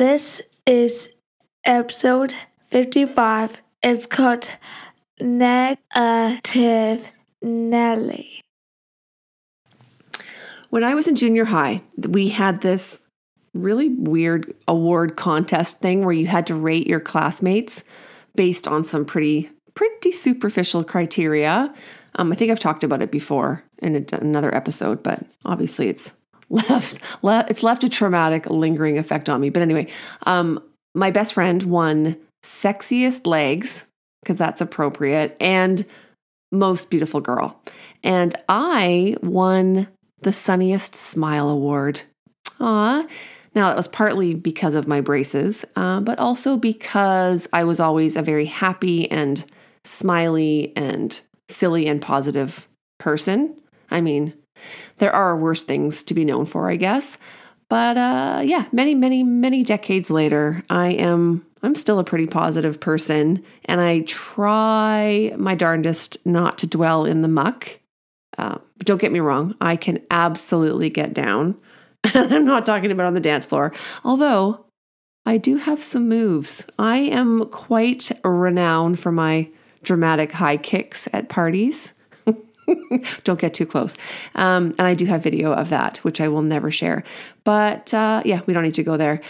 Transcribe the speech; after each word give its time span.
This 0.00 0.40
is 0.64 1.10
episode 1.62 2.32
55. 2.68 3.60
It's 3.82 4.06
called 4.06 4.48
Negative 5.20 7.12
Nelly. 7.42 8.40
When 10.70 10.84
I 10.84 10.94
was 10.94 11.06
in 11.06 11.16
junior 11.16 11.44
high, 11.44 11.82
we 11.98 12.30
had 12.30 12.62
this 12.62 13.02
really 13.52 13.90
weird 13.90 14.54
award 14.66 15.16
contest 15.16 15.80
thing 15.80 16.02
where 16.02 16.14
you 16.14 16.28
had 16.28 16.46
to 16.46 16.54
rate 16.54 16.86
your 16.86 17.00
classmates 17.00 17.84
based 18.34 18.66
on 18.66 18.84
some 18.84 19.04
pretty 19.04 19.50
pretty 19.74 20.12
superficial 20.12 20.82
criteria. 20.82 21.74
Um, 22.14 22.32
I 22.32 22.36
think 22.36 22.50
I've 22.50 22.58
talked 22.58 22.84
about 22.84 23.02
it 23.02 23.10
before 23.10 23.64
in 23.82 23.96
a, 23.96 24.16
another 24.16 24.54
episode, 24.54 25.02
but 25.02 25.26
obviously 25.44 25.88
it's 25.88 26.14
left 26.50 26.98
le- 27.22 27.46
it's 27.48 27.62
left 27.62 27.84
a 27.84 27.88
traumatic, 27.88 28.48
lingering 28.50 28.98
effect 28.98 29.28
on 29.28 29.40
me. 29.40 29.50
But 29.50 29.62
anyway, 29.62 29.88
um, 30.24 30.62
my 30.94 31.10
best 31.10 31.34
friend 31.34 31.62
won 31.62 32.16
sexiest 32.44 33.26
legs 33.26 33.86
because 34.22 34.36
that's 34.36 34.60
appropriate 34.60 35.36
and 35.40 35.86
most 36.52 36.90
beautiful 36.90 37.20
girl, 37.20 37.60
and 38.02 38.34
I 38.48 39.16
won 39.22 39.88
the 40.22 40.32
sunniest 40.32 40.96
smile 40.96 41.48
award. 41.48 42.02
Ah, 42.58 43.06
now, 43.54 43.70
it 43.70 43.76
was 43.76 43.88
partly 43.88 44.34
because 44.34 44.74
of 44.74 44.86
my 44.86 45.00
braces, 45.00 45.64
uh, 45.74 46.00
but 46.00 46.18
also 46.18 46.56
because 46.56 47.48
I 47.52 47.64
was 47.64 47.80
always 47.80 48.16
a 48.16 48.22
very 48.22 48.46
happy 48.46 49.10
and 49.10 49.44
smiley 49.84 50.72
and 50.76 51.20
silly 51.48 51.86
and 51.88 52.00
positive 52.00 52.68
person. 52.98 53.60
I 53.90 54.00
mean, 54.00 54.34
there 54.98 55.12
are 55.12 55.36
worse 55.36 55.62
things 55.62 56.02
to 56.04 56.14
be 56.14 56.24
known 56.24 56.46
for, 56.46 56.70
I 56.70 56.76
guess. 56.76 57.18
But 57.68 57.96
uh, 57.96 58.42
yeah, 58.44 58.66
many, 58.72 58.94
many, 58.94 59.22
many 59.22 59.62
decades 59.62 60.10
later, 60.10 60.64
I 60.68 60.88
am 60.88 61.46
I'm 61.62 61.74
still 61.74 61.98
a 61.98 62.04
pretty 62.04 62.26
positive 62.26 62.80
person, 62.80 63.44
and 63.66 63.80
I 63.80 64.00
try 64.00 65.32
my 65.36 65.54
darndest 65.54 66.16
not 66.24 66.58
to 66.58 66.66
dwell 66.66 67.04
in 67.04 67.22
the 67.22 67.28
muck. 67.28 67.78
Uh, 68.38 68.58
but 68.78 68.86
don't 68.86 69.00
get 69.00 69.12
me 69.12 69.20
wrong, 69.20 69.54
I 69.60 69.76
can 69.76 70.00
absolutely 70.10 70.90
get 70.90 71.14
down. 71.14 71.56
And 72.14 72.32
I'm 72.32 72.46
not 72.46 72.64
talking 72.64 72.90
about 72.90 73.06
on 73.06 73.14
the 73.14 73.20
dance 73.20 73.44
floor, 73.44 73.74
although 74.04 74.64
I 75.26 75.36
do 75.36 75.58
have 75.58 75.82
some 75.82 76.08
moves. 76.08 76.66
I 76.78 76.96
am 76.96 77.44
quite 77.50 78.10
renowned 78.24 78.98
for 78.98 79.12
my 79.12 79.50
dramatic 79.82 80.32
high 80.32 80.56
kicks 80.56 81.08
at 81.12 81.28
parties. 81.28 81.92
Don't 83.24 83.40
get 83.40 83.54
too 83.54 83.66
close. 83.66 83.96
Um, 84.34 84.74
and 84.78 84.82
I 84.82 84.94
do 84.94 85.06
have 85.06 85.22
video 85.22 85.52
of 85.52 85.70
that, 85.70 85.98
which 85.98 86.20
I 86.20 86.28
will 86.28 86.42
never 86.42 86.70
share. 86.70 87.04
But 87.44 87.92
uh, 87.94 88.22
yeah, 88.24 88.40
we 88.46 88.54
don't 88.54 88.64
need 88.64 88.74
to 88.74 88.82
go 88.82 88.96
there. 88.96 89.20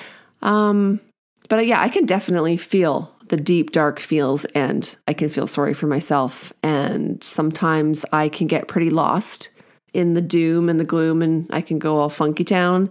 Um, 0.43 1.01
but 1.49 1.59
uh, 1.59 1.63
yeah, 1.63 1.81
I 1.81 1.89
can 1.89 2.07
definitely 2.07 2.57
feel 2.57 3.15
the 3.29 3.37
deep, 3.37 3.71
dark 3.71 4.01
feels, 4.01 4.45
and 4.47 4.97
I 5.07 5.13
can 5.13 5.29
feel 5.29 5.47
sorry 5.47 5.75
for 5.75 5.87
myself. 5.87 6.53
And 6.63 7.23
sometimes 7.23 8.05
I 8.13 8.29
can 8.29 8.47
get 8.47 8.69
pretty 8.69 8.91
lost 8.91 9.51
in 9.93 10.15
the 10.15 10.21
doom 10.21 10.69
and 10.69 10.79
the 10.79 10.85
gloom 10.85 11.23
and 11.23 11.47
I 11.51 11.61
can 11.61 11.79
go 11.79 11.99
all 11.99 12.11
funky 12.11 12.45
town. 12.45 12.91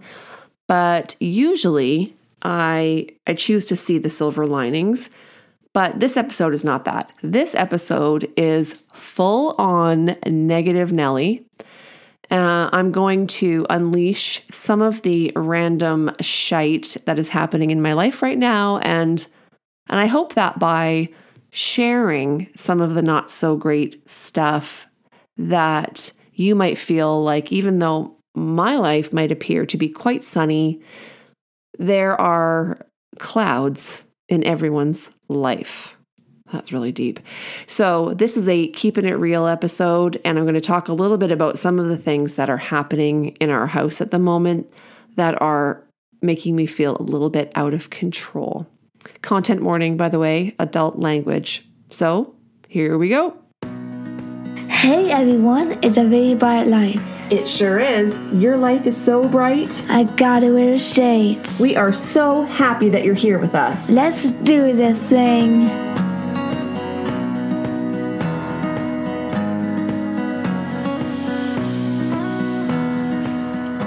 But 0.68 1.16
usually 1.20 2.14
I 2.42 3.08
I 3.26 3.34
choose 3.34 3.66
to 3.66 3.76
see 3.76 3.98
the 3.98 4.10
silver 4.10 4.46
linings. 4.46 5.10
But 5.72 6.00
this 6.00 6.16
episode 6.16 6.52
is 6.52 6.64
not 6.64 6.84
that. 6.84 7.12
This 7.22 7.54
episode 7.54 8.30
is 8.36 8.74
full 8.92 9.54
on 9.58 10.16
negative 10.26 10.92
Nelly. 10.92 11.46
Uh, 12.30 12.70
I'm 12.72 12.92
going 12.92 13.26
to 13.26 13.66
unleash 13.70 14.42
some 14.50 14.82
of 14.82 15.02
the 15.02 15.32
random 15.34 16.12
shite 16.20 16.96
that 17.06 17.18
is 17.18 17.28
happening 17.28 17.70
in 17.70 17.82
my 17.82 17.92
life 17.92 18.22
right 18.22 18.38
now, 18.38 18.78
and 18.78 19.26
and 19.88 19.98
I 19.98 20.06
hope 20.06 20.34
that 20.34 20.58
by 20.58 21.08
sharing 21.50 22.48
some 22.54 22.80
of 22.80 22.94
the 22.94 23.02
not 23.02 23.30
so 23.30 23.56
great 23.56 24.08
stuff 24.08 24.86
that 25.36 26.12
you 26.34 26.54
might 26.54 26.78
feel 26.78 27.22
like 27.24 27.50
even 27.50 27.80
though 27.80 28.16
my 28.36 28.76
life 28.76 29.12
might 29.12 29.32
appear 29.32 29.66
to 29.66 29.76
be 29.76 29.88
quite 29.88 30.22
sunny, 30.22 30.80
there 31.78 32.20
are 32.20 32.86
clouds 33.18 34.04
in 34.30 34.44
everyone's 34.44 35.10
life. 35.28 35.94
That's 36.52 36.72
really 36.72 36.92
deep. 36.92 37.20
So, 37.66 38.14
this 38.14 38.36
is 38.36 38.48
a 38.48 38.68
keeping 38.68 39.04
it 39.04 39.12
real 39.12 39.46
episode, 39.46 40.20
and 40.24 40.38
I'm 40.38 40.44
going 40.44 40.54
to 40.54 40.60
talk 40.60 40.88
a 40.88 40.94
little 40.94 41.16
bit 41.16 41.30
about 41.30 41.58
some 41.58 41.78
of 41.78 41.88
the 41.88 41.96
things 41.96 42.34
that 42.34 42.50
are 42.50 42.56
happening 42.56 43.36
in 43.36 43.50
our 43.50 43.66
house 43.66 44.00
at 44.00 44.10
the 44.10 44.18
moment 44.18 44.68
that 45.16 45.40
are 45.40 45.84
making 46.22 46.56
me 46.56 46.66
feel 46.66 46.96
a 46.98 47.02
little 47.02 47.30
bit 47.30 47.52
out 47.54 47.72
of 47.72 47.90
control. 47.90 48.66
Content 49.22 49.62
warning, 49.62 49.96
by 49.96 50.08
the 50.08 50.18
way, 50.18 50.54
adult 50.58 50.98
language. 50.98 51.68
So, 51.90 52.34
here 52.68 52.98
we 52.98 53.08
go. 53.08 53.36
Hey 54.68 55.10
everyone, 55.10 55.78
it's 55.82 55.98
a 55.98 56.04
very 56.04 56.34
bright 56.34 56.66
life. 56.66 57.19
It 57.30 57.46
sure 57.46 57.78
is. 57.78 58.18
Your 58.32 58.56
life 58.56 58.88
is 58.88 59.00
so 59.00 59.28
bright. 59.28 59.86
I 59.88 60.02
gotta 60.02 60.52
wear 60.52 60.80
shades. 60.80 61.60
We 61.60 61.76
are 61.76 61.92
so 61.92 62.42
happy 62.42 62.88
that 62.88 63.04
you're 63.04 63.14
here 63.14 63.38
with 63.38 63.54
us. 63.54 63.88
Let's 63.88 64.32
do 64.32 64.72
this 64.72 64.98
thing. 64.98 65.68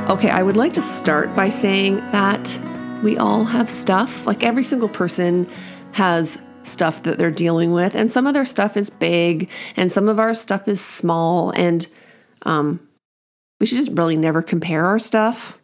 Okay, 0.09 0.29
I 0.29 0.41
would 0.41 0.55
like 0.55 0.73
to 0.75 0.81
start 0.81 1.35
by 1.35 1.49
saying 1.49 1.97
that 2.11 2.57
we 3.03 3.17
all 3.17 3.43
have 3.43 3.69
stuff. 3.69 4.25
Like 4.25 4.41
every 4.41 4.63
single 4.63 4.87
person 4.87 5.49
has 5.91 6.37
stuff 6.63 7.03
that 7.03 7.17
they're 7.17 7.29
dealing 7.29 7.73
with, 7.73 7.93
and 7.93 8.09
some 8.09 8.25
of 8.25 8.33
their 8.33 8.45
stuff 8.45 8.77
is 8.77 8.89
big, 8.89 9.49
and 9.75 9.91
some 9.91 10.07
of 10.07 10.17
our 10.17 10.33
stuff 10.33 10.69
is 10.69 10.79
small, 10.79 11.51
and 11.51 11.87
um, 12.43 12.79
we 13.63 13.67
should 13.67 13.77
just 13.77 13.97
really 13.97 14.17
never 14.17 14.41
compare 14.41 14.85
our 14.85 14.99
stuff. 14.99 15.57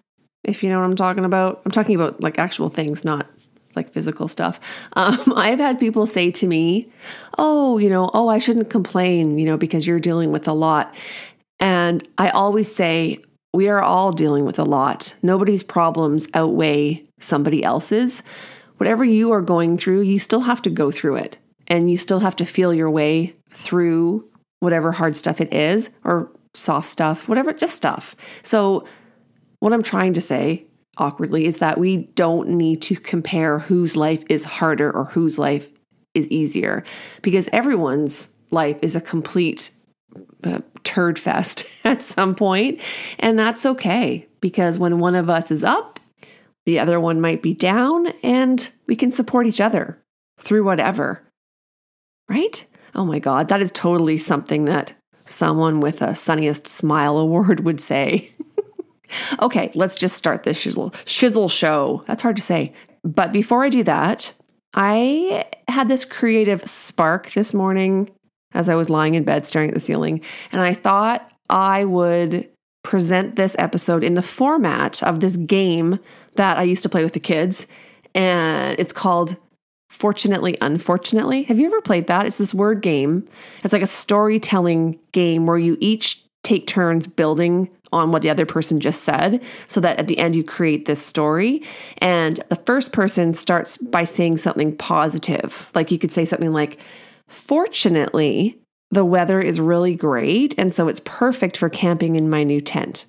If 0.46 0.64
you 0.64 0.70
know 0.70 0.80
what 0.80 0.86
I'm 0.86 0.96
talking 0.96 1.26
about, 1.26 1.62
I'm 1.66 1.72
talking 1.72 1.96
about 1.96 2.22
like 2.22 2.40
actual 2.40 2.70
things, 2.70 3.04
not 3.04 3.28
like 3.76 3.92
physical 3.92 4.30
stuff. 4.30 4.58
Um, 4.94 5.34
I've 5.36 5.60
had 5.60 5.82
people 5.82 6.06
say 6.06 6.32
to 6.32 6.48
me, 6.48 6.90
"Oh, 7.38 7.78
you 7.78 7.90
know, 7.90 8.10
oh, 8.14 8.30
I 8.30 8.38
shouldn't 8.38 8.70
complain, 8.70 9.38
you 9.38 9.46
know, 9.46 9.58
because 9.58 9.86
you're 9.86 10.00
dealing 10.00 10.32
with 10.32 10.48
a 10.48 10.54
lot," 10.54 10.96
and 11.60 12.08
I 12.18 12.30
always 12.30 12.74
say. 12.74 13.20
We 13.52 13.68
are 13.68 13.82
all 13.82 14.12
dealing 14.12 14.46
with 14.46 14.60
a 14.60 14.64
lot. 14.64 15.16
Nobody's 15.24 15.64
problems 15.64 16.28
outweigh 16.36 17.04
somebody 17.20 17.64
else's 17.64 18.22
whatever 18.78 19.04
you 19.04 19.32
are 19.32 19.42
going 19.42 19.76
through, 19.76 20.02
you 20.02 20.20
still 20.20 20.42
have 20.42 20.62
to 20.62 20.70
go 20.70 20.92
through 20.92 21.16
it 21.16 21.40
and 21.68 21.90
you 21.90 21.98
still 21.98 22.20
have 22.20 22.36
to 22.36 22.46
feel 22.46 22.76
your 22.76 22.92
way 22.92 23.36
through 23.50 24.24
whatever 24.60 24.92
hard 24.92 25.16
stuff 25.16 25.42
it 25.42 25.52
is 25.52 25.90
or 26.04 26.32
soft 26.54 26.88
stuff, 26.90 27.28
whatever, 27.28 27.54
just 27.54 27.76
stuff. 27.76 28.16
So, 28.44 28.86
what 29.60 29.74
I'm 29.74 29.84
trying 29.84 30.14
to 30.14 30.22
say 30.22 30.66
awkwardly 30.98 31.46
is 31.46 31.58
that 31.58 31.78
we 31.78 31.98
don't 32.16 32.50
need 32.50 32.82
to 32.84 32.96
compare 32.96 33.60
whose 33.60 33.96
life 33.96 34.24
is 34.30 34.44
harder 34.46 34.92
or 34.92 35.06
whose 35.06 35.38
life 35.38 35.70
is 36.14 36.28
easier 36.28 36.84
because 37.22 37.50
everyone's 37.52 38.30
life 38.52 38.78
is 38.82 38.96
a 38.96 39.02
complete 39.02 39.72
uh, 40.44 40.60
turd 40.84 41.20
fest 41.20 41.66
at 41.84 42.04
some 42.04 42.36
point. 42.36 42.80
And 43.20 43.38
that's 43.38 43.66
okay 43.66 44.28
because 44.42 44.80
when 44.80 45.00
one 45.00 45.16
of 45.16 45.30
us 45.30 45.52
is 45.52 45.64
up, 45.64 46.00
the 46.66 46.80
other 46.80 47.00
one 47.00 47.20
might 47.20 47.42
be 47.42 47.54
down, 47.54 48.08
and 48.22 48.70
we 48.86 48.96
can 48.96 49.12
support 49.12 49.48
each 49.48 49.62
other 49.62 49.98
through 50.40 50.64
whatever. 50.64 51.24
Right? 52.28 52.64
Oh 52.94 53.06
my 53.06 53.18
God, 53.18 53.48
that 53.48 53.62
is 53.62 53.72
totally 53.72 54.18
something 54.18 54.66
that 54.66 54.94
someone 55.30 55.80
with 55.80 56.02
a 56.02 56.16
sunniest 56.16 56.68
smile 56.68 57.18
award 57.18 57.60
would 57.66 57.82
say. 57.82 58.30
okay, 59.42 59.72
let's 59.76 59.96
just 59.96 60.16
start 60.16 60.44
this 60.44 60.64
shizzle, 60.64 60.94
shizzle 61.06 61.50
show. 61.50 62.04
That's 62.08 62.22
hard 62.22 62.36
to 62.36 62.42
say. 62.42 62.74
But 63.04 63.32
before 63.32 63.64
I 63.64 63.70
do 63.70 63.84
that, 63.84 64.34
I 64.74 65.46
had 65.68 65.88
this 65.88 66.06
creative 66.06 66.68
spark 66.70 67.32
this 67.32 67.54
morning 67.54 68.10
as 68.54 68.70
I 68.70 68.76
was 68.76 68.90
lying 68.90 69.16
in 69.16 69.24
bed 69.24 69.46
staring 69.46 69.70
at 69.70 69.74
the 69.74 69.80
ceiling, 69.80 70.22
and 70.52 70.62
I 70.62 70.74
thought 70.74 71.32
I 71.50 71.86
would 71.86 72.50
present 72.84 73.36
this 73.36 73.56
episode 73.60 74.04
in 74.04 74.14
the 74.14 74.22
format 74.22 75.04
of 75.04 75.20
this 75.20 75.38
game 75.38 76.00
that 76.36 76.58
I 76.58 76.64
used 76.64 76.84
to 76.84 76.90
play 76.90 77.04
with 77.04 77.14
the 77.14 77.20
kids. 77.20 77.68
And 78.16 78.80
it's 78.80 78.94
called 78.94 79.38
Fortunately, 79.90 80.58
Unfortunately. 80.62 81.44
Have 81.44 81.60
you 81.60 81.66
ever 81.66 81.82
played 81.82 82.08
that? 82.08 82.26
It's 82.26 82.38
this 82.38 82.54
word 82.54 82.82
game. 82.82 83.26
It's 83.64 83.74
like 83.74 83.82
a 83.82 83.88
storytelling 83.88 85.00
game 85.12 85.46
where 85.46 85.58
you 85.58 85.78
each 85.80 86.24
take 86.44 86.68
turns 86.68 87.06
building 87.08 87.70
on 87.92 88.12
what 88.12 88.22
the 88.22 88.30
other 88.30 88.46
person 88.46 88.80
just 88.80 89.04
said 89.04 89.42
so 89.68 89.80
that 89.82 90.00
at 90.00 90.08
the 90.08 90.20
end 90.20 90.36
you 90.36 90.44
create 90.44 90.86
this 90.86 91.04
story. 91.04 91.62
And 91.98 92.44
the 92.50 92.56
first 92.56 92.94
person 92.94 93.34
starts 93.34 93.78
by 93.78 94.04
saying 94.04 94.38
something 94.38 94.76
positive. 94.76 95.70
Like 95.74 95.92
you 95.92 96.00
could 96.00 96.12
say 96.12 96.26
something 96.26 96.54
like, 96.54 96.80
Fortunately, 97.28 98.60
the 98.92 99.06
weather 99.06 99.40
is 99.40 99.60
really 99.60 99.94
great. 99.94 100.56
And 100.58 100.74
so 100.74 100.88
it's 100.88 101.02
perfect 101.06 101.58
for 101.58 101.70
camping 101.70 102.16
in 102.16 102.30
my 102.30 102.44
new 102.44 102.60
tent. 102.60 103.06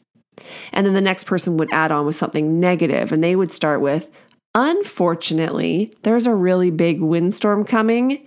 And 0.73 0.87
then 0.87 0.95
the 0.95 1.01
next 1.01 1.25
person 1.25 1.57
would 1.57 1.73
add 1.73 1.91
on 1.91 2.07
with 2.07 2.17
something 2.17 2.61
negative, 2.61 3.13
and 3.13 3.23
they 3.23 3.37
would 3.37 3.53
start 3.53 3.81
with, 3.81 4.09
Unfortunately, 4.55 5.93
there's 6.03 6.27
a 6.27 6.35
really 6.35 6.71
big 6.71 7.01
windstorm 7.01 7.65
coming. 7.65 8.27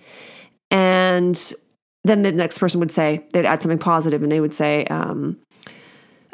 And 0.71 1.53
then 2.03 2.23
the 2.23 2.31
next 2.31 2.57
person 2.57 2.79
would 2.79 2.91
say, 2.91 3.25
they'd 3.33 3.45
add 3.45 3.61
something 3.61 3.79
positive 3.79 4.23
and 4.23 4.31
they 4.31 4.39
would 4.39 4.53
say, 4.53 4.85
um, 4.85 5.37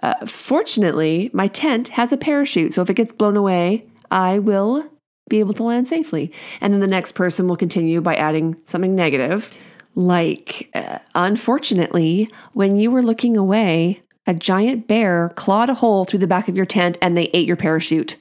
uh, 0.02 0.26
fortunately, 0.26 1.30
my 1.34 1.48
tent 1.48 1.90
has 1.90 2.12
a 2.12 2.18
parachute. 2.18 2.74
So 2.74 2.82
if 2.82 2.90
it 2.90 2.94
gets 2.96 3.12
blown 3.12 3.36
away, 3.36 3.86
I 4.12 4.40
will 4.40 4.90
be 5.30 5.40
able 5.40 5.54
to 5.56 5.64
land 5.64 5.88
safely. 5.88 6.32
And 6.62 6.74
then 6.74 6.80
the 6.80 6.88
next 6.88 7.14
person 7.14 7.48
will 7.48 7.58
continue 7.58 8.02
by 8.02 8.16
adding 8.16 8.60
something 8.66 8.96
negative, 8.96 9.54
like, 9.96 10.70
uh, 10.74 11.00
unfortunately, 11.16 12.30
when 12.54 12.78
you 12.78 12.90
were 12.90 13.04
looking 13.04 13.38
away, 13.38 14.02
a 14.26 14.34
giant 14.34 14.88
bear 14.88 15.30
clawed 15.36 15.70
a 15.70 15.74
hole 15.74 16.06
through 16.06 16.20
the 16.20 16.28
back 16.28 16.48
of 16.48 16.56
your 16.56 16.66
tent 16.66 16.98
and 17.02 17.18
they 17.18 17.26
ate 17.34 17.48
your 17.48 17.58
parachute. 17.58 18.16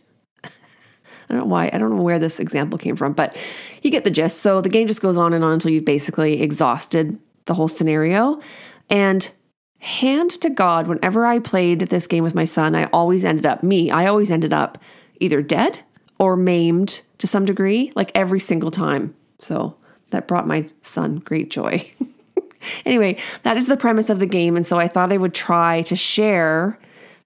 I 1.28 1.34
don't 1.34 1.42
know 1.42 1.48
why, 1.48 1.70
I 1.72 1.78
don't 1.78 1.94
know 1.94 2.02
where 2.02 2.18
this 2.18 2.40
example 2.40 2.78
came 2.78 2.96
from, 2.96 3.12
but 3.12 3.36
you 3.82 3.90
get 3.90 4.04
the 4.04 4.10
gist. 4.10 4.38
So 4.38 4.60
the 4.60 4.68
game 4.68 4.86
just 4.86 5.02
goes 5.02 5.18
on 5.18 5.32
and 5.32 5.44
on 5.44 5.52
until 5.52 5.70
you've 5.70 5.84
basically 5.84 6.40
exhausted 6.40 7.18
the 7.46 7.54
whole 7.54 7.68
scenario. 7.68 8.40
And 8.88 9.30
hand 9.78 10.30
to 10.40 10.50
God, 10.50 10.86
whenever 10.86 11.26
I 11.26 11.38
played 11.38 11.80
this 11.80 12.06
game 12.06 12.24
with 12.24 12.34
my 12.34 12.44
son, 12.44 12.74
I 12.74 12.84
always 12.86 13.24
ended 13.24 13.46
up, 13.46 13.62
me, 13.62 13.90
I 13.90 14.06
always 14.06 14.30
ended 14.30 14.52
up 14.52 14.78
either 15.20 15.42
dead 15.42 15.80
or 16.18 16.36
maimed 16.36 17.02
to 17.18 17.26
some 17.26 17.44
degree, 17.44 17.92
like 17.94 18.10
every 18.14 18.40
single 18.40 18.70
time. 18.70 19.14
So 19.40 19.76
that 20.10 20.26
brought 20.26 20.46
my 20.46 20.68
son 20.82 21.16
great 21.16 21.50
joy. 21.50 21.88
anyway, 22.84 23.18
that 23.42 23.56
is 23.56 23.66
the 23.66 23.76
premise 23.76 24.10
of 24.10 24.18
the 24.18 24.26
game, 24.26 24.56
and 24.56 24.66
so 24.66 24.78
I 24.78 24.88
thought 24.88 25.12
I 25.12 25.16
would 25.16 25.34
try 25.34 25.82
to 25.82 25.96
share 25.96 26.78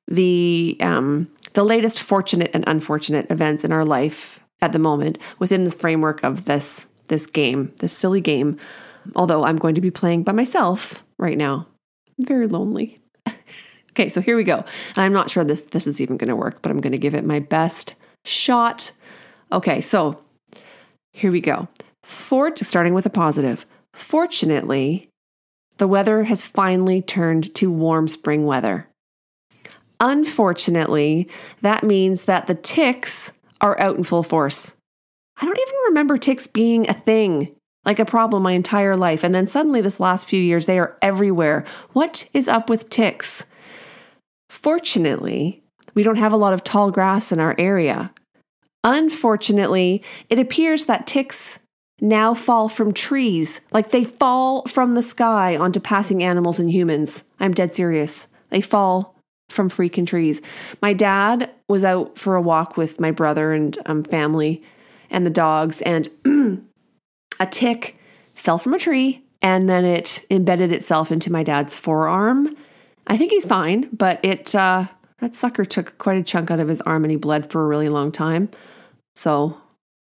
the 0.09 0.77
um, 0.81 1.29
the 1.55 1.65
latest 1.65 2.01
fortunate 2.01 2.51
and 2.55 2.65
unfortunate 2.67 3.31
events 3.31 3.65
in 3.65 3.73
our 3.73 3.85
life 3.85 4.41
at 4.61 4.73
the 4.73 4.79
moment 4.79 5.19
within 5.39 5.65
the 5.65 5.71
framework 5.71 6.23
of 6.23 6.45
this 6.45 6.87
this 7.09 7.27
game, 7.27 7.73
this 7.79 7.93
silly 7.93 8.21
game. 8.21 8.59
Although 9.17 9.45
I'm 9.45 9.57
going 9.57 9.75
to 9.75 9.81
be 9.81 9.91
playing 9.91 10.23
by 10.23 10.33
myself 10.33 11.05
right 11.19 11.37
now, 11.37 11.67
I'm 12.19 12.27
very 12.27 12.47
lonely. 12.47 13.01
okay, 13.91 14.09
so 14.09 14.21
here 14.21 14.37
we 14.37 14.45
go. 14.45 14.65
I'm 14.97 15.13
not 15.13 15.31
sure 15.31 15.45
that 15.45 15.73
this 15.73 15.87
is 15.87 16.01
even 16.01 16.17
going 16.17 16.29
to 16.29 16.37
work, 16.37 16.63
but 16.63 16.71
I'm 16.71 16.81
going 16.81 16.93
to 16.93 16.99
give 16.99 17.15
it 17.15 17.25
my 17.25 17.41
best 17.41 17.95
shot. 18.25 18.93
Okay, 19.51 19.81
so 19.81 20.21
here 21.13 21.33
we 21.33 21.41
go. 21.41 21.69
For 22.03 22.55
starting 22.57 22.95
with 22.95 23.07
a 23.07 23.11
positive. 23.11 23.67
Fortunately, 23.93 25.11
the 25.77 25.89
weather 25.89 26.25
has 26.25 26.45
finally 26.45 27.03
turned 27.03 27.55
to 27.57 27.71
warm 27.71 28.09
spring 28.09 28.47
weather. 28.47 28.89
Unfortunately, 30.03 31.29
that 31.61 31.85
means 31.85 32.25
that 32.25 32.49
the 32.49 32.57
ticks 32.57 33.31
are 33.61 33.79
out 33.79 33.97
in 33.97 34.03
full 34.03 34.25
force. 34.25 34.75
I 35.41 35.47
don't 35.47 35.59
even 35.59 35.75
remember 35.87 36.19
ticks 36.19 36.49
being 36.49 36.91
a 36.91 36.93
thing, 36.93 37.55
like 37.85 38.01
a 38.01 38.05
problem 38.05 38.43
my 38.43 38.51
entire 38.51 38.97
life. 38.97 39.23
And 39.23 39.33
then 39.33 39.47
suddenly, 39.47 39.81
this 39.81 40.01
last 40.01 40.29
few 40.29 40.43
years, 40.43 40.67
they 40.67 40.81
are 40.81 40.99
everywhere. 41.03 41.65
What 41.93 42.29
is 42.35 42.49
up 42.49 42.69
with 42.69 42.91
ticks? 42.91 43.45
Fortunately, 44.51 45.63
we 45.95 46.03
don't 46.03 46.17
have 46.17 46.33
a 46.33 46.37
lot 46.37 46.53
of 46.53 46.65
tall 46.65 46.91
grass 46.91 47.31
in 47.31 47.39
our 47.39 47.55
area. 47.57 48.13
Unfortunately, 48.83 50.03
it 50.29 50.41
appears 50.41 50.87
that 50.87 51.07
ticks 51.07 51.61
now 52.01 52.35
fall 52.35 52.69
from 52.69 52.93
trees, 52.93 53.61
like 53.71 53.93
they 53.93 54.03
fall 54.03 54.67
from 54.67 54.95
the 54.95 55.03
sky 55.03 55.57
onto 55.57 55.79
passing 55.79 56.25
animals 56.25 56.59
and 56.59 56.73
humans. 56.73 57.23
I'm 57.39 57.55
dead 57.55 57.73
serious. 57.73 58.27
They 58.51 58.61
fall 58.61 59.12
from 59.53 59.71
freaking 59.71 60.07
trees. 60.07 60.41
My 60.81 60.93
dad 60.93 61.51
was 61.69 61.85
out 61.85 62.19
for 62.19 62.35
a 62.35 62.43
walk 62.43 62.77
with 62.77 62.99
my 62.99 63.11
brother 63.11 63.53
and 63.53 63.77
um, 63.87 64.05
family 64.05 64.63
and 65.11 65.27
the 65.27 65.31
dogs, 65.31 65.83
and 65.83 66.09
a 67.41 67.47
tick 67.47 67.97
fell 68.35 68.59
from 68.59 68.75
a 68.75 68.79
tree 68.79 69.23
and 69.43 69.69
then 69.69 69.85
it 69.85 70.25
embedded 70.31 70.73
itself 70.73 71.11
into 71.11 71.31
my 71.31 71.43
dad's 71.43 71.77
forearm. 71.77 72.57
I 73.09 73.17
think 73.17 73.33
he's 73.33 73.45
fine, 73.45 73.89
but 73.93 74.21
it 74.25 74.55
uh, 74.55 74.87
that 75.19 75.35
sucker 75.35 75.65
took 75.65 75.99
quite 75.99 76.19
a 76.19 76.23
chunk 76.23 76.51
out 76.51 76.61
of 76.61 76.69
his 76.69 76.81
arm 76.83 77.05
and 77.05 77.11
he 77.11 77.17
bled 77.17 77.51
for 77.51 77.63
a 77.63 77.67
really 77.67 77.89
long 77.89 78.13
time. 78.13 78.49
So 79.17 79.61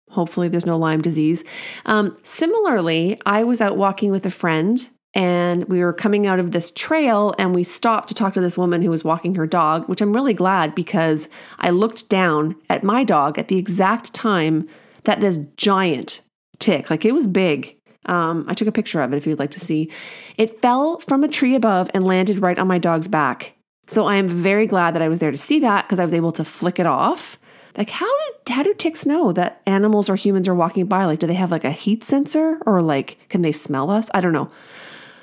hopefully 0.10 0.48
there's 0.48 0.66
no 0.66 0.78
Lyme 0.78 1.02
disease. 1.02 1.44
Um, 1.86 2.16
similarly, 2.24 3.20
I 3.26 3.44
was 3.44 3.60
out 3.60 3.78
walking 3.78 4.12
with 4.12 4.26
a 4.26 4.32
friend 4.32 4.88
and 5.14 5.66
we 5.66 5.84
were 5.84 5.94
coming 5.94 6.26
out 6.26 6.40
of 6.40 6.52
this 6.52 6.72
trail 6.72 7.34
and 7.38 7.54
we 7.54 7.64
stopped 7.64 8.08
to 8.10 8.14
talk 8.14 8.34
to 8.34 8.42
this 8.42 8.58
woman 8.58 8.82
who 8.82 8.90
was 8.90 9.04
walking 9.04 9.36
her 9.36 9.46
dog, 9.46 9.88
which 9.90 10.02
I'm 10.02 10.14
really 10.14 10.34
glad 10.34 10.74
because 10.74 11.28
I 11.60 11.70
looked 11.70 12.08
down 12.08 12.56
at 12.70 12.84
my 12.84 13.04
dog 13.04 13.38
at 13.38 13.50
the 13.50 13.58
exact 13.58 14.14
time 14.14 14.68
that 15.04 15.20
this 15.20 15.40
giant 15.58 16.22
tick, 16.60 16.90
like 16.90 17.04
it 17.04 17.14
was 17.14 17.28
big. 17.28 17.78
Um, 18.06 18.46
I 18.48 18.54
took 18.54 18.68
a 18.68 18.72
picture 18.72 19.02
of 19.02 19.14
it 19.14 19.18
if 19.18 19.28
you'd 19.28 19.40
like 19.40 19.52
to 19.52 19.60
see. 19.60 19.92
It 20.38 20.62
fell 20.62 21.00
from 21.00 21.24
a 21.24 21.28
tree 21.28 21.56
above 21.56 21.92
and 21.94 22.06
landed 22.06 22.40
right 22.40 22.58
on 22.58 22.68
my 22.68 22.78
dog's 22.78 23.08
back. 23.08 23.54
So 23.88 24.06
I 24.06 24.16
am 24.16 24.28
very 24.28 24.66
glad 24.66 24.96
that 24.96 25.02
I 25.02 25.10
was 25.10 25.20
there 25.20 25.32
to 25.32 25.38
see 25.38 25.60
that 25.60 25.86
because 25.86 26.00
I 26.00 26.06
was 26.06 26.14
able 26.14 26.32
to 26.34 26.46
flick 26.46 26.80
it 26.80 26.86
off. 26.86 27.38
Like 27.78 27.90
how 27.90 28.06
do 28.08 28.54
how 28.54 28.64
do 28.64 28.74
ticks 28.74 29.06
know 29.06 29.32
that 29.34 29.62
animals 29.66 30.10
or 30.10 30.16
humans 30.16 30.48
are 30.48 30.56
walking 30.56 30.86
by? 30.86 31.06
Like 31.06 31.20
do 31.20 31.28
they 31.28 31.34
have 31.36 31.52
like 31.52 31.64
a 31.64 31.72
heat 31.72 32.04
sensor 32.04 32.60
or 32.66 32.82
like 32.82 33.18
can 33.30 33.42
they 33.42 33.52
smell 33.52 33.90
us? 33.90 34.10
I 34.14 34.22
don't 34.22 34.34
know. 34.34 34.50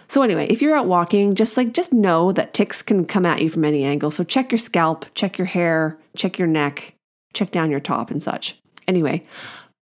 So 0.09 0.23
anyway, 0.23 0.47
if 0.49 0.63
you're 0.63 0.77
out 0.77 0.87
walking, 0.87 1.35
just 1.35 1.57
like 1.57 1.73
just 1.73 1.93
know 1.93 2.33
that 2.33 2.55
ticks 2.55 2.81
can 2.81 3.05
come 3.05 3.27
at 3.27 3.43
you 3.43 3.51
from 3.51 3.65
any 3.65 3.85
angle. 3.85 4.11
So 4.11 4.25
check 4.25 4.51
your 4.51 4.59
scalp, 4.59 5.05
check 5.15 5.37
your 5.37 5.47
hair, 5.47 5.99
check 6.17 6.39
your 6.39 6.49
neck, 6.49 6.95
check 7.35 7.51
down 7.51 7.71
your 7.71 7.81
top 7.81 8.11
and 8.11 8.23
such. 8.23 8.59
Anyway, 8.87 9.27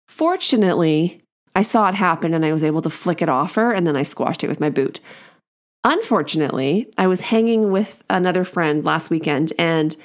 fortunately, 0.08 1.22
I 1.56 1.62
saw 1.62 1.88
it 1.90 1.96
happen 1.96 2.34
and 2.34 2.44
I 2.44 2.54
was 2.54 2.64
able 2.64 2.82
to 2.82 2.90
flick 2.90 3.22
it 3.22 3.30
off 3.30 3.56
her 3.56 3.72
and 3.72 3.86
then 3.86 3.96
I 3.96 4.04
squashed 4.04 4.44
it 4.44 4.50
with 4.50 4.60
my 4.60 4.72
boot. 4.72 5.00
Unfortunately, 5.84 6.90
I 6.98 7.08
was 7.08 7.22
hanging 7.22 7.72
with 7.72 8.04
another 8.10 8.44
friend 8.44 8.84
last 8.84 9.10
weekend 9.10 9.54
and 9.60 9.96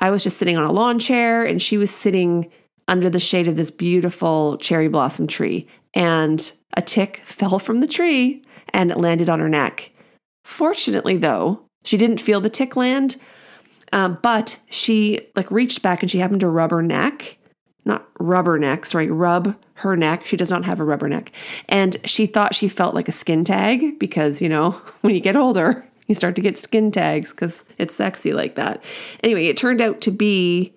I 0.00 0.10
was 0.10 0.24
just 0.24 0.38
sitting 0.38 0.56
on 0.56 0.64
a 0.64 0.72
lawn 0.72 0.98
chair 0.98 1.44
and 1.44 1.62
she 1.62 1.78
was 1.78 1.90
sitting 1.90 2.50
under 2.88 3.08
the 3.08 3.20
shade 3.20 3.48
of 3.48 3.56
this 3.56 3.70
beautiful 3.70 4.58
cherry 4.58 4.88
blossom 4.88 5.26
tree. 5.26 5.68
And 5.94 6.50
a 6.76 6.82
tick 6.82 7.18
fell 7.24 7.60
from 7.60 7.80
the 7.80 7.86
tree 7.86 8.42
and 8.72 8.90
it 8.90 8.98
landed 8.98 9.28
on 9.28 9.40
her 9.40 9.48
neck. 9.48 9.92
Fortunately, 10.44 11.16
though, 11.16 11.66
she 11.84 11.96
didn't 11.96 12.20
feel 12.20 12.40
the 12.40 12.50
tick 12.50 12.76
land, 12.76 13.16
um, 13.92 14.18
but 14.22 14.58
she 14.70 15.20
like 15.34 15.50
reached 15.50 15.82
back 15.82 16.02
and 16.02 16.10
she 16.10 16.18
happened 16.18 16.40
to 16.40 16.48
rub 16.48 16.70
her 16.70 16.82
neck, 16.82 17.38
not 17.84 18.06
rubber 18.18 18.58
neck, 18.58 18.86
sorry, 18.86 19.10
rub 19.10 19.56
her 19.74 19.96
neck. 19.96 20.26
She 20.26 20.36
does 20.36 20.50
not 20.50 20.64
have 20.64 20.80
a 20.80 20.84
rubber 20.84 21.08
neck, 21.08 21.32
and 21.68 21.96
she 22.04 22.26
thought 22.26 22.54
she 22.54 22.68
felt 22.68 22.94
like 22.94 23.08
a 23.08 23.12
skin 23.12 23.44
tag 23.44 23.98
because 23.98 24.42
you 24.42 24.48
know 24.48 24.70
when 25.00 25.14
you 25.14 25.20
get 25.20 25.36
older, 25.36 25.86
you 26.06 26.14
start 26.14 26.34
to 26.36 26.42
get 26.42 26.58
skin 26.58 26.90
tags 26.90 27.30
because 27.30 27.64
it's 27.78 27.94
sexy 27.94 28.32
like 28.32 28.54
that. 28.56 28.82
Anyway, 29.22 29.46
it 29.46 29.56
turned 29.56 29.80
out 29.80 30.00
to 30.02 30.10
be 30.10 30.74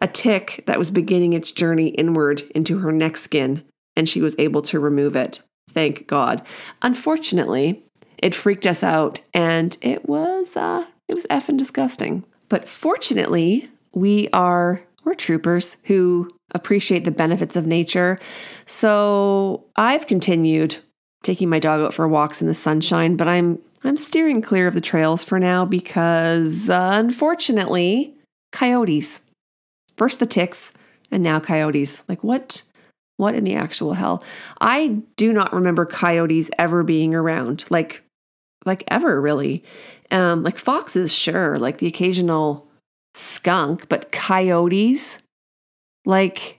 a 0.00 0.06
tick 0.06 0.64
that 0.66 0.78
was 0.78 0.90
beginning 0.90 1.32
its 1.32 1.52
journey 1.52 1.88
inward 1.88 2.42
into 2.54 2.78
her 2.78 2.92
neck 2.92 3.16
skin, 3.16 3.64
and 3.96 4.08
she 4.08 4.20
was 4.20 4.34
able 4.38 4.62
to 4.62 4.80
remove 4.80 5.16
it. 5.16 5.40
Thank 5.70 6.06
God. 6.06 6.42
Unfortunately, 6.82 7.82
it 8.18 8.34
freaked 8.34 8.66
us 8.66 8.82
out, 8.82 9.20
and 9.34 9.76
it 9.80 10.08
was 10.08 10.56
uh, 10.56 10.86
it 11.08 11.14
was 11.14 11.26
effing 11.26 11.56
disgusting. 11.56 12.24
But 12.48 12.68
fortunately, 12.68 13.70
we 13.94 14.28
are 14.32 14.82
we're 15.04 15.14
troopers 15.14 15.76
who 15.84 16.30
appreciate 16.54 17.04
the 17.04 17.10
benefits 17.10 17.56
of 17.56 17.66
nature. 17.66 18.18
So 18.66 19.64
I've 19.76 20.06
continued 20.06 20.76
taking 21.22 21.48
my 21.48 21.58
dog 21.58 21.80
out 21.80 21.94
for 21.94 22.06
walks 22.06 22.40
in 22.40 22.48
the 22.48 22.54
sunshine, 22.54 23.16
but 23.16 23.28
I'm 23.28 23.58
I'm 23.84 23.96
steering 23.96 24.42
clear 24.42 24.68
of 24.68 24.74
the 24.74 24.80
trails 24.80 25.24
for 25.24 25.40
now 25.40 25.64
because, 25.64 26.70
uh, 26.70 26.90
unfortunately, 26.94 28.14
coyotes. 28.52 29.20
First 29.96 30.20
the 30.20 30.26
ticks, 30.26 30.72
and 31.10 31.22
now 31.22 31.40
coyotes. 31.40 32.02
Like, 32.08 32.22
what? 32.22 32.62
What 33.22 33.36
in 33.36 33.44
the 33.44 33.54
actual 33.54 33.92
hell? 33.92 34.24
I 34.60 35.00
do 35.16 35.32
not 35.32 35.52
remember 35.52 35.86
coyotes 35.86 36.50
ever 36.58 36.82
being 36.82 37.14
around. 37.14 37.64
Like, 37.70 38.02
like 38.66 38.82
ever 38.88 39.20
really. 39.20 39.62
Um, 40.10 40.42
like 40.42 40.58
foxes, 40.58 41.14
sure, 41.14 41.56
like 41.56 41.78
the 41.78 41.86
occasional 41.86 42.66
skunk, 43.14 43.88
but 43.88 44.10
coyotes, 44.10 45.20
like 46.04 46.58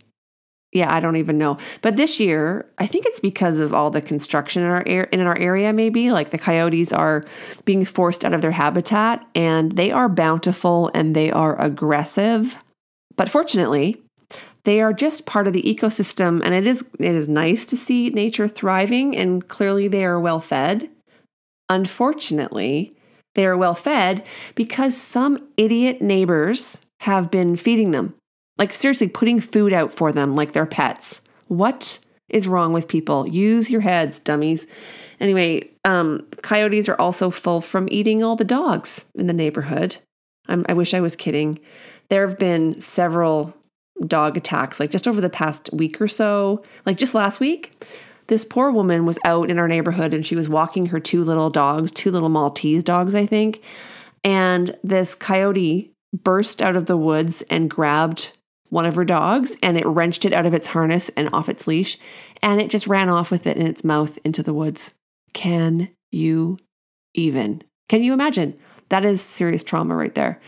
yeah, 0.71 0.91
I 0.91 1.01
don't 1.01 1.17
even 1.17 1.37
know. 1.37 1.57
But 1.81 1.97
this 1.97 2.17
year, 2.17 2.65
I 2.77 2.87
think 2.87 3.05
it's 3.07 3.19
because 3.19 3.59
of 3.59 3.73
all 3.73 3.91
the 3.91 4.01
construction 4.01 4.63
in 4.63 4.69
our 4.69 4.83
air, 4.87 5.03
in 5.03 5.19
our 5.19 5.37
area. 5.37 5.73
Maybe 5.73 6.13
like 6.13 6.29
the 6.29 6.37
coyotes 6.37 6.93
are 6.93 7.25
being 7.65 7.83
forced 7.83 8.23
out 8.23 8.33
of 8.33 8.41
their 8.41 8.51
habitat, 8.51 9.21
and 9.35 9.73
they 9.73 9.91
are 9.91 10.07
bountiful 10.07 10.89
and 10.93 11.13
they 11.13 11.29
are 11.29 11.61
aggressive. 11.61 12.57
But 13.17 13.27
fortunately, 13.27 14.01
they 14.65 14.81
are 14.81 14.93
just 14.93 15.25
part 15.25 15.47
of 15.47 15.53
the 15.53 15.63
ecosystem, 15.63 16.41
and 16.43 16.53
it 16.53 16.65
is 16.65 16.83
it 16.99 17.15
is 17.15 17.27
nice 17.27 17.65
to 17.67 17.77
see 17.77 18.09
nature 18.09 18.47
thriving. 18.47 19.15
And 19.15 19.47
clearly, 19.47 19.87
they 19.87 20.05
are 20.05 20.19
well 20.19 20.39
fed. 20.39 20.89
Unfortunately, 21.69 22.95
they 23.35 23.45
are 23.45 23.57
well 23.57 23.75
fed 23.75 24.23
because 24.55 24.95
some 24.95 25.39
idiot 25.57 26.01
neighbors 26.01 26.81
have 27.01 27.31
been 27.31 27.55
feeding 27.55 27.91
them 27.91 28.15
Like, 28.57 28.73
seriously, 28.73 29.07
putting 29.07 29.39
food 29.39 29.73
out 29.73 29.93
for 29.93 30.11
them 30.11 30.35
like 30.35 30.53
they're 30.53 30.65
pets. 30.65 31.21
What 31.47 31.99
is 32.29 32.47
wrong 32.47 32.71
with 32.73 32.87
people? 32.87 33.27
Use 33.27 33.69
your 33.69 33.81
heads, 33.81 34.19
dummies. 34.19 34.67
Anyway, 35.19 35.69
um, 35.85 36.25
coyotes 36.41 36.87
are 36.87 36.99
also 36.99 37.29
full 37.29 37.61
from 37.61 37.87
eating 37.91 38.23
all 38.23 38.35
the 38.35 38.43
dogs 38.43 39.05
in 39.15 39.27
the 39.27 39.33
neighborhood. 39.33 39.97
I'm, 40.47 40.65
I 40.69 40.73
wish 40.73 40.93
I 40.93 41.01
was 41.01 41.15
kidding. 41.15 41.59
There 42.09 42.27
have 42.27 42.37
been 42.37 42.79
several 42.79 43.53
dog 44.07 44.37
attacks, 44.37 44.79
like 44.79 44.91
just 44.91 45.07
over 45.07 45.21
the 45.21 45.29
past 45.29 45.69
week 45.71 46.01
or 46.01 46.07
so. 46.07 46.63
Like 46.85 46.97
just 46.97 47.13
last 47.13 47.39
week, 47.39 47.85
this 48.27 48.45
poor 48.45 48.71
woman 48.71 49.05
was 49.05 49.19
out 49.25 49.49
in 49.49 49.59
our 49.59 49.67
neighborhood 49.67 50.13
and 50.13 50.25
she 50.25 50.35
was 50.35 50.49
walking 50.49 50.87
her 50.87 50.99
two 50.99 51.23
little 51.23 51.49
dogs, 51.49 51.91
two 51.91 52.11
little 52.11 52.29
Maltese 52.29 52.83
dogs, 52.83 53.15
I 53.15 53.25
think. 53.25 53.61
And 54.23 54.77
this 54.83 55.15
coyote 55.15 55.91
burst 56.23 56.61
out 56.61 56.75
of 56.75 56.85
the 56.85 56.97
woods 56.97 57.43
and 57.49 57.69
grabbed 57.69 58.33
one 58.69 58.85
of 58.85 58.95
her 58.95 59.05
dogs 59.05 59.55
and 59.61 59.77
it 59.77 59.85
wrenched 59.85 60.25
it 60.25 60.33
out 60.33 60.45
of 60.45 60.53
its 60.53 60.67
harness 60.67 61.09
and 61.15 61.29
off 61.33 61.49
its 61.49 61.67
leash 61.67 61.97
and 62.41 62.59
it 62.59 62.69
just 62.69 62.87
ran 62.87 63.09
off 63.09 63.31
with 63.31 63.45
it 63.45 63.57
in 63.57 63.67
its 63.67 63.83
mouth 63.83 64.17
into 64.23 64.43
the 64.43 64.53
woods. 64.53 64.93
Can 65.33 65.89
you 66.11 66.57
even? 67.13 67.63
Can 67.89 68.03
you 68.03 68.13
imagine? 68.13 68.57
That 68.89 69.05
is 69.05 69.21
serious 69.21 69.63
trauma 69.63 69.95
right 69.95 70.13
there. 70.13 70.39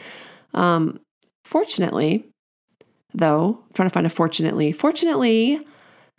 Um, 0.54 1.00
fortunately, 1.46 2.26
though, 3.18 3.60
I'm 3.62 3.74
trying 3.74 3.90
to 3.90 3.94
find 3.94 4.06
a 4.06 4.10
fortunately, 4.10 4.72
fortunately, 4.72 5.60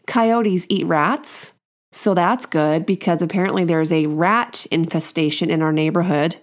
coyotes 0.07 0.67
eat 0.69 0.87
rats. 0.87 1.53
So 1.93 2.15
that's 2.15 2.47
good 2.47 2.85
because 2.85 3.23
apparently 3.23 3.65
there's 3.65 3.93
a 3.93 4.07
rat 4.07 4.67
infestation 4.71 5.50
in 5.50 5.62
our 5.62 5.73
neighborhood. 5.73 6.37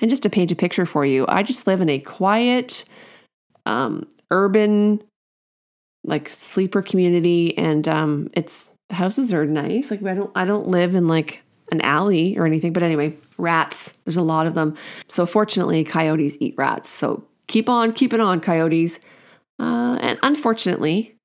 And 0.00 0.10
just 0.10 0.22
to 0.24 0.30
paint 0.30 0.50
a 0.50 0.56
picture 0.56 0.86
for 0.86 1.04
you, 1.04 1.24
I 1.28 1.42
just 1.42 1.66
live 1.66 1.80
in 1.80 1.88
a 1.88 1.98
quiet, 1.98 2.84
um, 3.66 4.06
urban 4.30 5.02
like 6.04 6.28
sleeper 6.28 6.82
community 6.82 7.56
and 7.56 7.88
um 7.88 8.28
it's 8.34 8.70
the 8.88 8.94
houses 8.94 9.32
are 9.32 9.46
nice 9.46 9.90
like 9.90 10.02
i 10.04 10.14
don't 10.14 10.30
i 10.34 10.44
don't 10.44 10.68
live 10.68 10.94
in 10.94 11.08
like 11.08 11.42
an 11.72 11.80
alley 11.80 12.36
or 12.36 12.44
anything 12.44 12.72
but 12.72 12.82
anyway 12.82 13.16
rats 13.38 13.94
there's 14.04 14.16
a 14.16 14.22
lot 14.22 14.46
of 14.46 14.54
them 14.54 14.76
so 15.08 15.24
fortunately 15.24 15.82
coyotes 15.82 16.36
eat 16.40 16.54
rats 16.58 16.90
so 16.90 17.24
keep 17.46 17.68
on 17.68 17.92
keeping 17.92 18.20
on 18.20 18.40
coyotes 18.40 19.00
uh, 19.58 19.98
and 20.00 20.18
unfortunately 20.22 21.16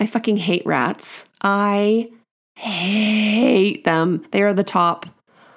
i 0.00 0.06
fucking 0.06 0.36
hate 0.36 0.64
rats 0.66 1.26
i 1.42 2.08
hate 2.56 3.84
them 3.84 4.24
they 4.30 4.42
are 4.42 4.54
the 4.54 4.64
top 4.64 5.06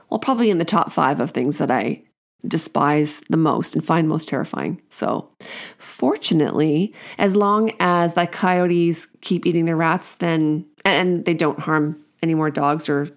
well 0.09 0.19
probably 0.19 0.49
in 0.49 0.57
the 0.57 0.65
top 0.65 0.91
five 0.91 1.19
of 1.19 1.31
things 1.31 1.57
that 1.57 1.71
i 1.71 2.01
despise 2.47 3.21
the 3.29 3.37
most 3.37 3.75
and 3.75 3.85
find 3.85 4.07
most 4.07 4.27
terrifying. 4.27 4.81
So, 4.89 5.29
fortunately, 5.77 6.93
as 7.17 7.35
long 7.35 7.71
as 7.79 8.13
the 8.13 8.27
coyotes 8.27 9.07
keep 9.21 9.45
eating 9.45 9.65
their 9.65 9.75
rats, 9.75 10.15
then 10.15 10.65
and 10.85 11.25
they 11.25 11.33
don't 11.33 11.59
harm 11.59 12.01
any 12.23 12.35
more 12.35 12.49
dogs 12.49 12.87
or, 12.89 13.09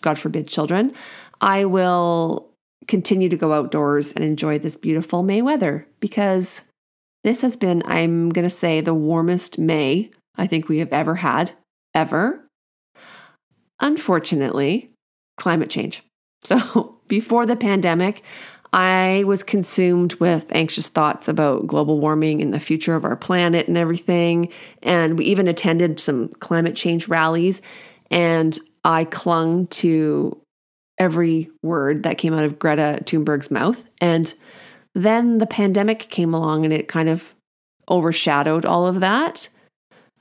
God 0.00 0.18
forbid, 0.18 0.48
children, 0.48 0.92
I 1.40 1.64
will 1.64 2.50
continue 2.86 3.28
to 3.28 3.36
go 3.36 3.52
outdoors 3.52 4.12
and 4.12 4.24
enjoy 4.24 4.58
this 4.58 4.76
beautiful 4.76 5.22
May 5.22 5.42
weather 5.42 5.86
because 6.00 6.62
this 7.24 7.40
has 7.42 7.56
been, 7.56 7.82
I'm 7.86 8.30
going 8.30 8.44
to 8.44 8.50
say, 8.50 8.80
the 8.80 8.94
warmest 8.94 9.58
May 9.58 10.10
I 10.36 10.46
think 10.46 10.68
we 10.68 10.78
have 10.78 10.92
ever 10.92 11.16
had, 11.16 11.52
ever. 11.94 12.48
Unfortunately, 13.80 14.90
climate 15.36 15.70
change. 15.70 16.02
So, 16.44 17.00
before 17.08 17.46
the 17.46 17.56
pandemic, 17.56 18.22
I 18.72 19.24
was 19.26 19.42
consumed 19.42 20.14
with 20.14 20.46
anxious 20.50 20.86
thoughts 20.86 21.26
about 21.26 21.66
global 21.66 21.98
warming 21.98 22.40
and 22.40 22.54
the 22.54 22.60
future 22.60 22.94
of 22.94 23.04
our 23.04 23.16
planet 23.16 23.66
and 23.66 23.76
everything. 23.76 24.50
And 24.82 25.18
we 25.18 25.24
even 25.24 25.48
attended 25.48 25.98
some 25.98 26.28
climate 26.28 26.76
change 26.76 27.08
rallies. 27.08 27.60
And 28.10 28.56
I 28.84 29.04
clung 29.04 29.66
to 29.66 30.40
every 30.98 31.50
word 31.62 32.04
that 32.04 32.18
came 32.18 32.34
out 32.34 32.44
of 32.44 32.58
Greta 32.58 33.00
Thunberg's 33.04 33.50
mouth. 33.50 33.84
And 34.00 34.32
then 35.04 35.38
the 35.38 35.46
pandemic 35.46 36.00
came 36.10 36.34
along 36.34 36.64
and 36.64 36.72
it 36.72 36.88
kind 36.88 37.08
of 37.08 37.34
overshadowed 37.88 38.64
all 38.64 38.86
of 38.86 39.00
that. 39.00 39.48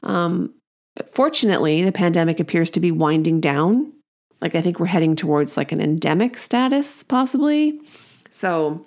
Um, 0.04 0.54
but 0.96 1.10
fortunately, 1.10 1.84
the 1.84 1.92
pandemic 1.92 2.40
appears 2.40 2.72
to 2.72 2.80
be 2.80 2.92
winding 2.92 3.42
down. 3.42 3.94
Like, 4.42 4.56
I 4.56 4.62
think 4.62 4.80
we're 4.80 4.86
heading 4.86 5.16
towards 5.16 5.58
like 5.58 5.72
an 5.72 5.82
endemic 5.82 6.38
status, 6.38 7.04
possibly. 7.04 7.82
So, 8.30 8.86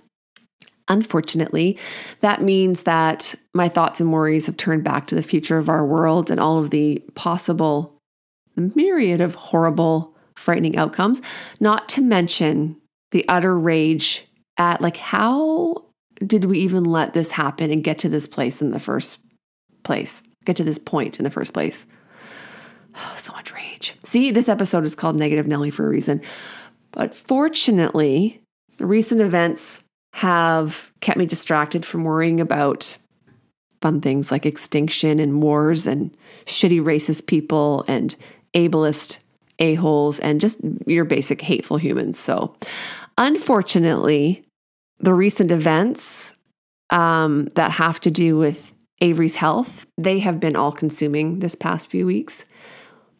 unfortunately, 0.88 1.78
that 2.20 2.42
means 2.42 2.85
that 2.85 3.35
my 3.54 3.68
thoughts 3.68 4.00
and 4.00 4.12
worries 4.12 4.47
have 4.47 4.56
turned 4.56 4.85
back 4.85 5.06
to 5.09 5.14
the 5.14 5.23
future 5.23 5.59
of 5.59 5.68
our 5.68 5.85
world 5.85 6.30
and 6.30 6.38
all 6.38 6.59
of 6.59 6.70
the 6.70 6.99
possible 7.14 7.97
myriad 8.56 9.20
of 9.20 9.35
horrible, 9.35 10.14
frightening 10.37 10.76
outcomes, 10.76 11.20
not 11.59 11.88
to 11.88 12.02
mention 12.02 12.76
the 13.11 13.25
utter 13.28 13.59
rage 13.59 14.26
at 14.61 14.83
like, 14.83 14.99
how 14.99 15.87
did 16.25 16.45
we 16.45 16.59
even 16.59 16.85
let 16.85 17.14
this 17.14 17.31
happen 17.31 17.71
and 17.71 17.83
get 17.83 17.99
to 18.00 18.11
this 18.11 18.26
place 18.26 18.61
in 18.61 18.73
the 18.73 18.79
first 18.79 19.19
place? 19.83 20.23
Get 20.45 20.57
to 20.59 20.64
this 20.64 20.79
point 20.79 21.19
in 21.19 21.25
the 21.25 21.31
first 21.31 21.55
place. 21.55 21.87
Oh, 22.95 23.14
so 23.17 23.33
much 23.33 23.52
rage. 23.55 23.95
See, 24.05 24.31
this 24.31 24.50
episode 24.50 24.85
is 24.85 24.95
called 24.95 25.17
Negative 25.17 25.47
Nelly 25.47 25.71
for 25.71 25.87
a 25.87 25.88
reason. 25.88 26.21
But 26.93 27.14
fortunately, 27.14 28.43
the 28.76 28.87
recent 28.87 29.23
events 29.23 29.83
have 30.12 30.93
kept 31.00 31.19
me 31.19 31.25
distracted 31.25 31.87
from 31.87 32.05
worrying 32.05 32.38
about 32.38 32.99
fun 33.81 34.02
things 34.02 34.31
like 34.31 34.45
extinction 34.45 35.19
and 35.19 35.43
wars 35.43 35.87
and 35.87 36.14
shitty 36.45 36.83
racist 36.83 37.26
people 37.26 37.83
and 37.88 38.14
ableist 38.55 39.19
a-holes 39.59 40.19
and 40.19 40.38
just 40.38 40.59
your 40.87 41.05
basic 41.07 41.40
hateful 41.40 41.79
humans. 41.79 42.19
So, 42.19 42.55
unfortunately, 43.17 44.45
the 45.00 45.14
recent 45.14 45.50
events 45.50 46.35
um, 46.90 47.47
that 47.54 47.73
have 47.73 48.00
to 48.00 48.11
do 48.11 48.37
with 48.37 48.75
Avery's 49.00 49.37
health, 49.37 49.87
they 49.97 50.19
have 50.19 50.40
been 50.40 50.57
all 50.57 50.73
consuming 50.73 51.38
this 51.38 51.54
past 51.54 51.90
few 51.90 52.07
weeks. 52.07 52.45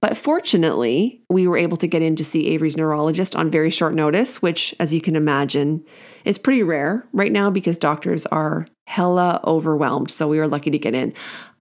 But 0.03 0.17
fortunately, 0.17 1.23
we 1.29 1.47
were 1.47 1.59
able 1.59 1.77
to 1.77 1.87
get 1.87 2.01
in 2.01 2.17
to 2.17 2.25
see 2.25 2.49
Avery's 2.49 2.77
neurologist 2.77 3.37
on 3.37 3.51
very 3.51 3.71
short 3.71 3.95
notice, 3.95 4.41
which, 4.41 4.75
as 4.81 4.95
you 4.95 5.01
can 5.01 5.15
imagine, 5.15 5.85
is 6.25 6.39
pretty 6.39 6.63
rare 6.63 7.07
right 7.13 7.33
now 7.33 7.51
because 7.51 7.77
doctors 7.77 8.25
are 8.27 8.67
hella 8.87 9.41
overwhelmed. 9.45 10.11
So 10.11 10.27
we 10.27 10.39
were 10.39 10.49
lucky 10.49 10.71
to 10.71 10.79
get 10.79 10.95
in. 10.95 11.13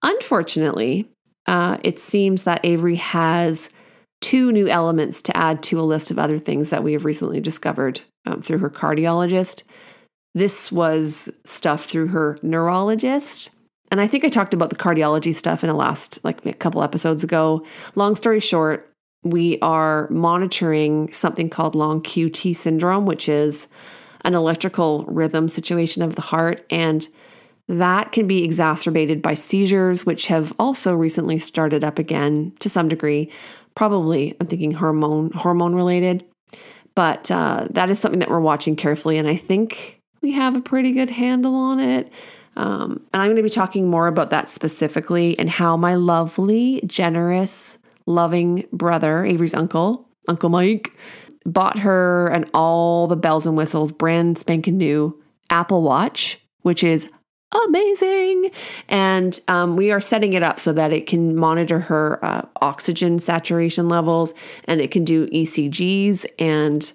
Unfortunately, 0.03 1.09
uh, 1.47 1.77
it 1.83 1.99
seems 1.99 2.43
that 2.43 2.61
Avery 2.63 2.95
has 2.95 3.69
two 4.21 4.51
new 4.51 4.69
elements 4.69 5.21
to 5.23 5.35
add 5.35 5.61
to 5.63 5.79
a 5.79 5.83
list 5.83 6.11
of 6.11 6.19
other 6.19 6.37
things 6.37 6.69
that 6.69 6.83
we 6.83 6.93
have 6.93 7.05
recently 7.05 7.41
discovered 7.41 8.01
um, 8.25 8.41
through 8.41 8.59
her 8.59 8.69
cardiologist. 8.69 9.63
This 10.35 10.71
was 10.71 11.29
stuff 11.45 11.85
through 11.85 12.07
her 12.07 12.37
neurologist. 12.41 13.51
And 13.91 13.99
I 13.99 14.07
think 14.07 14.23
I 14.23 14.29
talked 14.29 14.53
about 14.53 14.69
the 14.69 14.75
cardiology 14.75 15.33
stuff 15.33 15.63
in 15.63 15.69
a 15.69 15.75
last, 15.75 16.19
like 16.23 16.45
a 16.45 16.53
couple 16.53 16.83
episodes 16.83 17.23
ago. 17.23 17.65
Long 17.95 18.15
story 18.15 18.39
short, 18.39 18.93
we 19.23 19.59
are 19.61 20.07
monitoring 20.09 21.11
something 21.11 21.49
called 21.49 21.75
long 21.75 22.01
QT 22.01 22.55
syndrome, 22.55 23.05
which 23.05 23.27
is 23.27 23.67
an 24.21 24.35
electrical 24.35 25.05
rhythm 25.07 25.49
situation 25.49 26.03
of 26.03 26.15
the 26.15 26.21
heart. 26.21 26.65
And 26.69 27.07
that 27.67 28.11
can 28.11 28.27
be 28.27 28.43
exacerbated 28.43 29.21
by 29.21 29.33
seizures, 29.33 30.05
which 30.05 30.27
have 30.27 30.53
also 30.59 30.93
recently 30.93 31.37
started 31.39 31.83
up 31.83 31.99
again 31.99 32.53
to 32.59 32.69
some 32.69 32.89
degree. 32.89 33.31
Probably, 33.75 34.35
I'm 34.39 34.47
thinking 34.47 34.71
hormone 34.71 35.31
hormone 35.31 35.75
related, 35.75 36.25
but 36.95 37.29
uh, 37.29 37.67
that 37.69 37.89
is 37.89 37.99
something 37.99 38.19
that 38.19 38.29
we're 38.29 38.39
watching 38.39 38.75
carefully, 38.75 39.17
and 39.17 39.27
I 39.27 39.35
think 39.35 39.98
we 40.21 40.31
have 40.31 40.55
a 40.55 40.61
pretty 40.61 40.91
good 40.91 41.09
handle 41.09 41.55
on 41.55 41.79
it. 41.79 42.11
Um, 42.55 43.05
and 43.13 43.21
I'm 43.21 43.27
going 43.27 43.37
to 43.37 43.43
be 43.43 43.49
talking 43.49 43.89
more 43.89 44.07
about 44.07 44.31
that 44.31 44.49
specifically 44.49 45.37
and 45.39 45.49
how 45.49 45.77
my 45.77 45.95
lovely, 45.95 46.81
generous, 46.85 47.77
loving 48.05 48.65
brother, 48.73 49.23
Avery's 49.23 49.53
uncle, 49.53 50.07
Uncle 50.27 50.49
Mike, 50.49 50.91
bought 51.45 51.79
her 51.79 52.27
and 52.27 52.49
all 52.53 53.07
the 53.07 53.15
bells 53.15 53.47
and 53.47 53.55
whistles, 53.55 53.91
brand 53.91 54.37
spanking 54.37 54.77
new 54.77 55.21
Apple 55.49 55.81
Watch, 55.81 56.39
which 56.61 56.83
is 56.83 57.07
amazing. 57.67 58.51
And 58.87 59.39
um, 59.47 59.75
we 59.75 59.91
are 59.91 60.01
setting 60.01 60.33
it 60.33 60.43
up 60.43 60.59
so 60.59 60.73
that 60.73 60.91
it 60.93 61.07
can 61.07 61.35
monitor 61.35 61.79
her 61.79 62.23
uh, 62.23 62.45
oxygen 62.61 63.19
saturation 63.19 63.89
levels 63.89 64.33
and 64.65 64.81
it 64.81 64.91
can 64.91 65.03
do 65.03 65.27
ECGs 65.27 66.25
and 66.37 66.91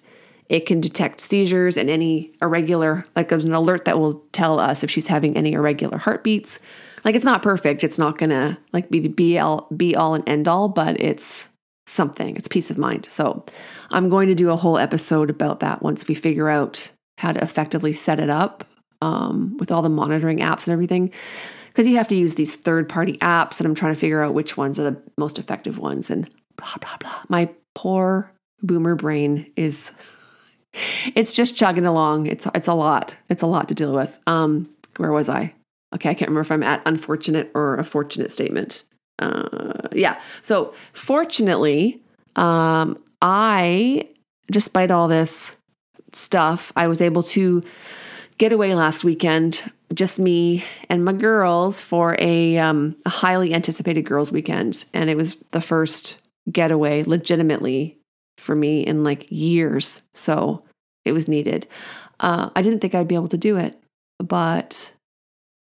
it 0.48 0.66
can 0.66 0.80
detect 0.80 1.20
seizures 1.20 1.76
and 1.76 1.88
any 1.88 2.32
irregular, 2.42 3.06
like 3.16 3.28
there's 3.28 3.44
an 3.44 3.54
alert 3.54 3.86
that 3.86 3.98
will 3.98 4.24
tell 4.32 4.58
us 4.58 4.82
if 4.82 4.90
she's 4.90 5.06
having 5.06 5.36
any 5.36 5.52
irregular 5.52 5.98
heartbeats. 5.98 6.58
Like 7.04 7.14
it's 7.14 7.24
not 7.24 7.42
perfect. 7.42 7.84
It's 7.84 7.98
not 7.98 8.18
gonna 8.18 8.58
like 8.72 8.90
be 8.90 9.08
be 9.08 9.38
all, 9.38 9.68
be 9.76 9.94
all 9.96 10.14
and 10.14 10.28
end 10.28 10.48
all, 10.48 10.68
but 10.68 11.00
it's 11.00 11.48
something. 11.86 12.36
It's 12.36 12.48
peace 12.48 12.70
of 12.70 12.78
mind. 12.78 13.06
So 13.06 13.44
I'm 13.90 14.08
going 14.08 14.28
to 14.28 14.34
do 14.34 14.50
a 14.50 14.56
whole 14.56 14.78
episode 14.78 15.30
about 15.30 15.60
that 15.60 15.82
once 15.82 16.08
we 16.08 16.14
figure 16.14 16.48
out 16.48 16.90
how 17.18 17.32
to 17.32 17.42
effectively 17.42 17.92
set 17.92 18.20
it 18.20 18.30
up 18.30 18.64
um, 19.02 19.56
with 19.58 19.70
all 19.70 19.82
the 19.82 19.90
monitoring 19.90 20.38
apps 20.38 20.66
and 20.66 20.72
everything. 20.72 21.12
because 21.74 21.88
you 21.88 21.96
have 21.96 22.08
to 22.08 22.14
use 22.16 22.36
these 22.36 22.54
third 22.54 22.88
party 22.88 23.18
apps 23.18 23.58
and 23.58 23.66
I'm 23.66 23.74
trying 23.74 23.94
to 23.94 24.00
figure 24.00 24.22
out 24.22 24.32
which 24.32 24.56
ones 24.56 24.78
are 24.78 24.90
the 24.90 25.02
most 25.18 25.38
effective 25.38 25.76
ones 25.76 26.08
and 26.08 26.30
blah, 26.56 26.76
blah, 26.80 26.96
blah. 26.98 27.22
My 27.28 27.50
poor 27.74 28.32
boomer 28.62 28.94
brain 28.94 29.50
is, 29.56 29.92
it's 31.14 31.32
just 31.32 31.56
chugging 31.56 31.86
along. 31.86 32.26
It's, 32.26 32.46
it's 32.54 32.68
a 32.68 32.74
lot. 32.74 33.16
It's 33.28 33.42
a 33.42 33.46
lot 33.46 33.68
to 33.68 33.74
deal 33.74 33.94
with. 33.94 34.18
Um, 34.26 34.68
where 34.96 35.12
was 35.12 35.28
I? 35.28 35.54
Okay, 35.94 36.10
I 36.10 36.14
can't 36.14 36.28
remember 36.28 36.40
if 36.40 36.52
I'm 36.52 36.62
at 36.62 36.82
unfortunate 36.86 37.50
or 37.54 37.76
a 37.76 37.84
fortunate 37.84 38.32
statement. 38.32 38.84
Uh, 39.18 39.88
yeah. 39.92 40.20
So 40.42 40.74
fortunately, 40.92 42.02
um, 42.36 42.98
I, 43.22 44.08
despite 44.50 44.90
all 44.90 45.08
this 45.08 45.56
stuff, 46.12 46.72
I 46.76 46.88
was 46.88 47.00
able 47.00 47.22
to 47.22 47.62
get 48.38 48.52
away 48.52 48.74
last 48.74 49.04
weekend, 49.04 49.70
just 49.92 50.18
me 50.18 50.64
and 50.88 51.04
my 51.04 51.12
girls 51.12 51.80
for 51.80 52.16
a, 52.18 52.58
um, 52.58 52.96
a 53.06 53.10
highly 53.10 53.54
anticipated 53.54 54.02
girls' 54.02 54.32
weekend, 54.32 54.84
and 54.92 55.08
it 55.08 55.16
was 55.16 55.36
the 55.52 55.60
first 55.60 56.18
getaway 56.50 57.04
legitimately 57.04 57.96
for 58.38 58.54
me 58.54 58.80
in 58.80 59.04
like 59.04 59.26
years. 59.30 60.02
So 60.14 60.64
it 61.04 61.12
was 61.12 61.28
needed. 61.28 61.66
Uh, 62.20 62.50
I 62.54 62.62
didn't 62.62 62.80
think 62.80 62.94
I'd 62.94 63.08
be 63.08 63.14
able 63.14 63.28
to 63.28 63.38
do 63.38 63.56
it, 63.56 63.76
but 64.18 64.92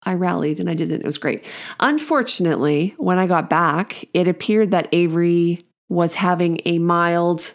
I 0.03 0.13
rallied 0.13 0.59
and 0.59 0.69
I 0.69 0.73
did 0.73 0.91
it. 0.91 1.01
It 1.01 1.05
was 1.05 1.17
great. 1.17 1.45
Unfortunately, 1.79 2.95
when 2.97 3.19
I 3.19 3.27
got 3.27 3.49
back, 3.49 4.05
it 4.13 4.27
appeared 4.27 4.71
that 4.71 4.89
Avery 4.91 5.63
was 5.89 6.15
having 6.15 6.61
a 6.65 6.79
mild 6.79 7.53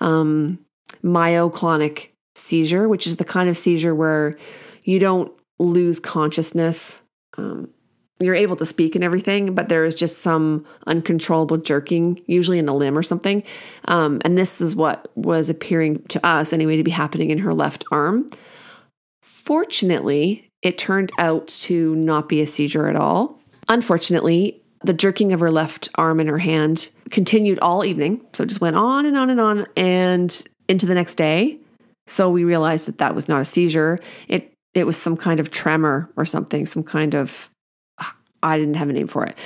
um, 0.00 0.58
myoclonic 1.02 2.08
seizure, 2.34 2.88
which 2.88 3.06
is 3.06 3.16
the 3.16 3.24
kind 3.24 3.48
of 3.48 3.56
seizure 3.56 3.94
where 3.94 4.36
you 4.84 4.98
don't 4.98 5.32
lose 5.58 6.00
consciousness. 6.00 7.02
Um, 7.36 7.72
you're 8.20 8.34
able 8.34 8.56
to 8.56 8.66
speak 8.66 8.94
and 8.94 9.02
everything, 9.02 9.54
but 9.54 9.68
there 9.68 9.84
is 9.84 9.94
just 9.94 10.18
some 10.18 10.66
uncontrollable 10.86 11.56
jerking, 11.56 12.20
usually 12.26 12.58
in 12.58 12.68
a 12.68 12.74
limb 12.74 12.96
or 12.96 13.02
something. 13.02 13.42
Um, 13.86 14.20
and 14.24 14.36
this 14.36 14.60
is 14.60 14.76
what 14.76 15.08
was 15.14 15.48
appearing 15.48 16.02
to 16.08 16.24
us, 16.26 16.52
anyway, 16.52 16.76
to 16.76 16.82
be 16.82 16.90
happening 16.90 17.30
in 17.30 17.38
her 17.38 17.54
left 17.54 17.84
arm. 17.90 18.30
Fortunately, 19.22 20.50
it 20.62 20.76
turned 20.76 21.10
out 21.18 21.48
to 21.48 21.96
not 21.96 22.28
be 22.28 22.42
a 22.42 22.46
seizure 22.46 22.88
at 22.88 22.96
all. 22.96 23.40
Unfortunately, 23.68 24.62
the 24.82 24.92
jerking 24.92 25.32
of 25.32 25.40
her 25.40 25.50
left 25.50 25.88
arm 25.94 26.20
and 26.20 26.28
her 26.28 26.38
hand 26.38 26.90
continued 27.10 27.58
all 27.60 27.84
evening. 27.84 28.24
So 28.32 28.44
it 28.44 28.48
just 28.48 28.60
went 28.60 28.76
on 28.76 29.06
and 29.06 29.16
on 29.16 29.30
and 29.30 29.40
on 29.40 29.66
and 29.76 30.44
into 30.68 30.86
the 30.86 30.94
next 30.94 31.16
day. 31.16 31.58
So 32.06 32.28
we 32.28 32.44
realized 32.44 32.88
that 32.88 32.98
that 32.98 33.14
was 33.14 33.28
not 33.28 33.40
a 33.40 33.44
seizure. 33.44 33.98
It 34.28 34.52
it 34.74 34.84
was 34.84 34.96
some 34.96 35.16
kind 35.16 35.40
of 35.40 35.50
tremor 35.50 36.08
or 36.16 36.24
something, 36.24 36.64
some 36.64 36.84
kind 36.84 37.14
of 37.14 37.50
I 38.42 38.58
didn't 38.58 38.74
have 38.74 38.88
a 38.88 38.92
name 38.92 39.06
for 39.06 39.24
it. 39.24 39.36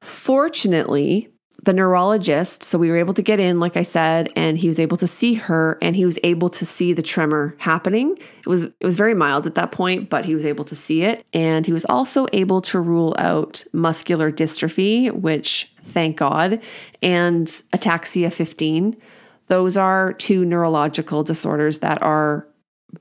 Fortunately, 0.00 1.30
the 1.64 1.72
neurologist, 1.72 2.62
so 2.62 2.78
we 2.78 2.88
were 2.88 2.96
able 2.96 3.14
to 3.14 3.22
get 3.22 3.40
in, 3.40 3.58
like 3.58 3.76
I 3.76 3.82
said, 3.82 4.32
and 4.36 4.56
he 4.56 4.68
was 4.68 4.78
able 4.78 4.96
to 4.98 5.08
see 5.08 5.34
her 5.34 5.76
and 5.82 5.96
he 5.96 6.04
was 6.04 6.18
able 6.22 6.48
to 6.50 6.64
see 6.64 6.92
the 6.92 7.02
tremor 7.02 7.56
happening. 7.58 8.16
It 8.16 8.46
was 8.46 8.64
it 8.64 8.84
was 8.84 8.96
very 8.96 9.14
mild 9.14 9.44
at 9.44 9.56
that 9.56 9.72
point, 9.72 10.08
but 10.08 10.24
he 10.24 10.34
was 10.34 10.44
able 10.44 10.64
to 10.66 10.76
see 10.76 11.02
it. 11.02 11.26
And 11.32 11.66
he 11.66 11.72
was 11.72 11.84
also 11.86 12.26
able 12.32 12.62
to 12.62 12.80
rule 12.80 13.14
out 13.18 13.64
muscular 13.72 14.30
dystrophy, 14.30 15.12
which 15.12 15.72
thank 15.88 16.16
God, 16.16 16.60
and 17.02 17.46
ataxia 17.72 18.32
15. 18.32 18.96
Those 19.48 19.76
are 19.76 20.12
two 20.12 20.44
neurological 20.44 21.24
disorders 21.24 21.78
that 21.78 22.00
are 22.02 22.46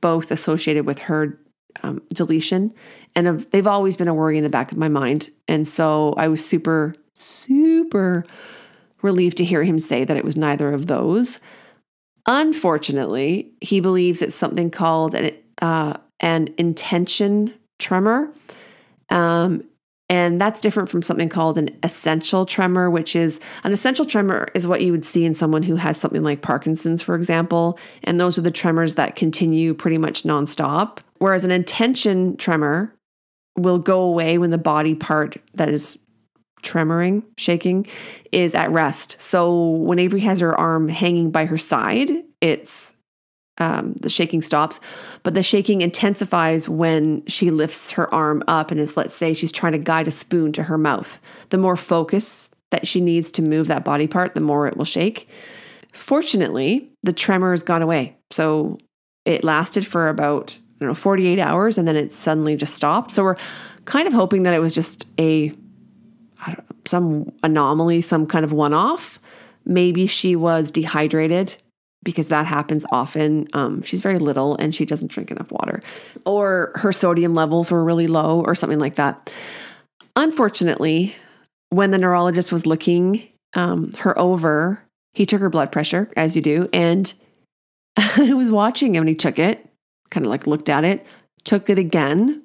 both 0.02 0.32
associated 0.32 0.86
with 0.86 1.00
her 1.00 1.40
um, 1.84 2.02
deletion. 2.14 2.74
And 3.16 3.40
they've 3.52 3.68
always 3.68 3.98
been 3.98 4.08
a 4.08 4.14
worry 4.14 4.38
in 4.38 4.44
the 4.44 4.50
back 4.50 4.72
of 4.72 4.78
my 4.78 4.90
mind. 4.90 5.30
And 5.48 5.68
so 5.68 6.14
I 6.18 6.28
was 6.28 6.46
super 6.46 6.96
super 7.18 8.26
relieved 9.02 9.38
to 9.38 9.46
hear 9.46 9.64
him 9.64 9.80
say 9.80 10.04
that 10.04 10.18
it 10.18 10.26
was 10.26 10.38
neither 10.38 10.74
of 10.74 10.88
those. 10.88 11.40
Unfortunately, 12.26 13.54
he 13.62 13.80
believes 13.80 14.22
it's 14.22 14.36
something 14.36 14.70
called 14.70 15.16
an, 15.16 15.32
uh, 15.62 15.98
an 16.20 16.50
intention 16.58 17.54
tremor. 17.80 18.32
Um, 19.10 19.64
and 20.10 20.40
that's 20.40 20.62
different 20.62 20.90
from 20.90 21.02
something 21.02 21.28
called 21.28 21.58
an 21.58 21.78
essential 21.84 22.46
tremor, 22.46 22.90
which 22.90 23.16
is 23.16 23.40
an 23.64 23.74
essential 23.74 24.06
tremor 24.06 24.48
is 24.54 24.66
what 24.66 24.82
you 24.82 24.92
would 24.92 25.04
see 25.04 25.26
in 25.26 25.34
someone 25.34 25.64
who 25.64 25.76
has 25.76 25.98
something 25.98 26.24
like 26.24 26.42
Parkinson's, 26.42 27.02
for 27.02 27.16
example. 27.16 27.78
And 28.04 28.20
those 28.20 28.38
are 28.38 28.42
the 28.42 28.52
tremors 28.52 28.96
that 28.96 29.16
continue 29.16 29.74
pretty 29.74 29.98
much 29.98 30.24
nonstop. 30.24 31.00
Whereas 31.20 31.44
an 31.44 31.52
intention 31.52 32.38
tremor 32.38 32.94
will 33.58 33.80
go 33.80 34.02
away 34.02 34.38
when 34.38 34.52
the 34.52 34.58
body 34.58 34.96
part 34.96 35.38
that 35.56 35.70
is 35.70 35.98
tremoring, 36.64 37.24
shaking, 37.38 37.88
is 38.32 38.54
at 38.56 38.72
rest. 38.72 39.20
So 39.22 39.70
when 39.70 40.00
Avery 40.00 40.22
has 40.22 40.40
her 40.40 40.56
arm 40.56 40.90
hanging 40.90 41.32
by 41.32 41.46
her 41.46 41.58
side, 41.58 42.12
it's 42.42 42.94
um, 43.60 43.94
the 43.94 44.10
shaking 44.10 44.42
stops, 44.42 44.80
but 45.24 45.34
the 45.34 45.42
shaking 45.42 45.82
intensifies 45.82 46.70
when 46.70 47.26
she 47.26 47.50
lifts 47.50 47.92
her 47.92 48.14
arm 48.14 48.44
up 48.48 48.70
and 48.70 48.80
is, 48.80 48.96
let's 48.96 49.16
say, 49.16 49.34
she's 49.34 49.52
trying 49.52 49.72
to 49.72 49.80
guide 49.80 50.08
a 50.08 50.12
spoon 50.12 50.52
to 50.54 50.64
her 50.64 50.78
mouth. 50.78 51.20
The 51.50 51.58
more 51.58 51.76
focus 51.76 52.52
that 52.70 52.88
she 52.88 53.02
needs 53.02 53.32
to 53.32 53.42
move 53.42 53.68
that 53.68 53.84
body 53.84 54.06
part, 54.06 54.36
the 54.36 54.42
more 54.42 54.68
it 54.68 54.78
will 54.78 54.86
shake. 54.86 55.28
Fortunately, 55.94 56.92
the 57.02 57.14
tremor 57.14 57.52
has 57.52 57.64
gone 57.64 57.82
away. 57.82 58.18
So 58.30 58.78
it 59.26 59.44
lasted 59.44 59.88
for 59.88 60.10
about, 60.10 60.58
I 60.78 60.86
don't 60.86 60.90
know, 60.90 60.96
48 60.96 61.40
hours 61.40 61.78
and 61.78 61.88
then 61.88 61.96
it 61.96 62.14
suddenly 62.14 62.56
just 62.56 62.76
stopped. 62.76 63.12
So 63.12 63.24
we're 63.24 63.38
kind 63.86 64.08
of 64.08 64.14
hoping 64.14 64.44
that 64.44 64.54
it 64.54 64.60
was 64.60 64.76
just 64.76 65.08
a 65.20 65.54
some 66.86 67.32
anomaly, 67.44 68.02
some 68.02 68.26
kind 68.26 68.46
of 68.46 68.52
one 68.52 68.74
off. 68.74 69.20
Maybe 69.66 70.08
she 70.08 70.36
was 70.36 70.72
dehydrated 70.72 71.56
because 72.04 72.30
that 72.30 72.46
happens 72.46 72.86
often. 72.92 73.48
Um, 73.54 73.82
she's 73.82 74.02
very 74.02 74.20
little 74.20 74.56
and 74.58 74.74
she 74.74 74.86
doesn't 74.86 75.12
drink 75.12 75.32
enough 75.32 75.52
water, 75.52 75.82
or 76.26 76.72
her 76.76 76.94
sodium 76.94 77.34
levels 77.34 77.70
were 77.70 77.84
really 77.84 78.08
low, 78.08 78.44
or 78.46 78.56
something 78.56 78.80
like 78.80 78.96
that. 78.96 79.32
Unfortunately, 80.16 81.16
when 81.70 81.92
the 81.92 81.98
neurologist 81.98 82.52
was 82.52 82.66
looking 82.66 83.28
um, 83.56 83.92
her 84.00 84.18
over, 84.18 84.82
he 85.14 85.26
took 85.26 85.42
her 85.42 85.50
blood 85.50 85.72
pressure, 85.72 86.10
as 86.16 86.36
you 86.36 86.42
do, 86.42 86.70
and 86.72 87.14
I 87.98 88.34
was 88.34 88.52
watching 88.52 88.96
him 88.96 89.02
and 89.02 89.10
he 89.10 89.16
took 89.16 89.40
it, 89.40 89.67
kind 90.10 90.26
of 90.26 90.30
like 90.30 90.48
looked 90.48 90.70
at 90.70 90.84
it, 90.84 91.06
took 91.44 91.70
it 91.70 91.80
again, 91.80 92.44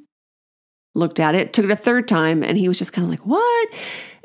looked 0.95 1.21
at 1.21 1.35
it, 1.35 1.53
took 1.53 1.65
it 1.65 1.71
a 1.71 1.77
third 1.77 2.09
time, 2.09 2.43
and 2.43 2.59
he 2.59 2.69
was 2.69 2.79
just 2.79 2.93
kind 2.93 3.05
of 3.05 3.11
like, 3.11 3.27
What? 3.27 3.69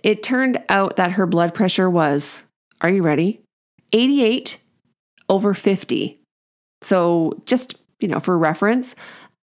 It 0.04 0.24
turned 0.24 0.64
out 0.70 0.98
that 0.98 1.14
her 1.14 1.26
blood 1.26 1.54
pressure 1.54 1.90
was, 1.90 2.44
are 2.82 2.90
you 2.90 3.02
ready? 3.02 3.42
88 3.94 4.60
over 5.30 5.54
50. 5.54 6.20
So, 6.82 7.42
just, 7.46 7.76
you 8.00 8.08
know, 8.08 8.20
for 8.20 8.38
reference, 8.38 8.96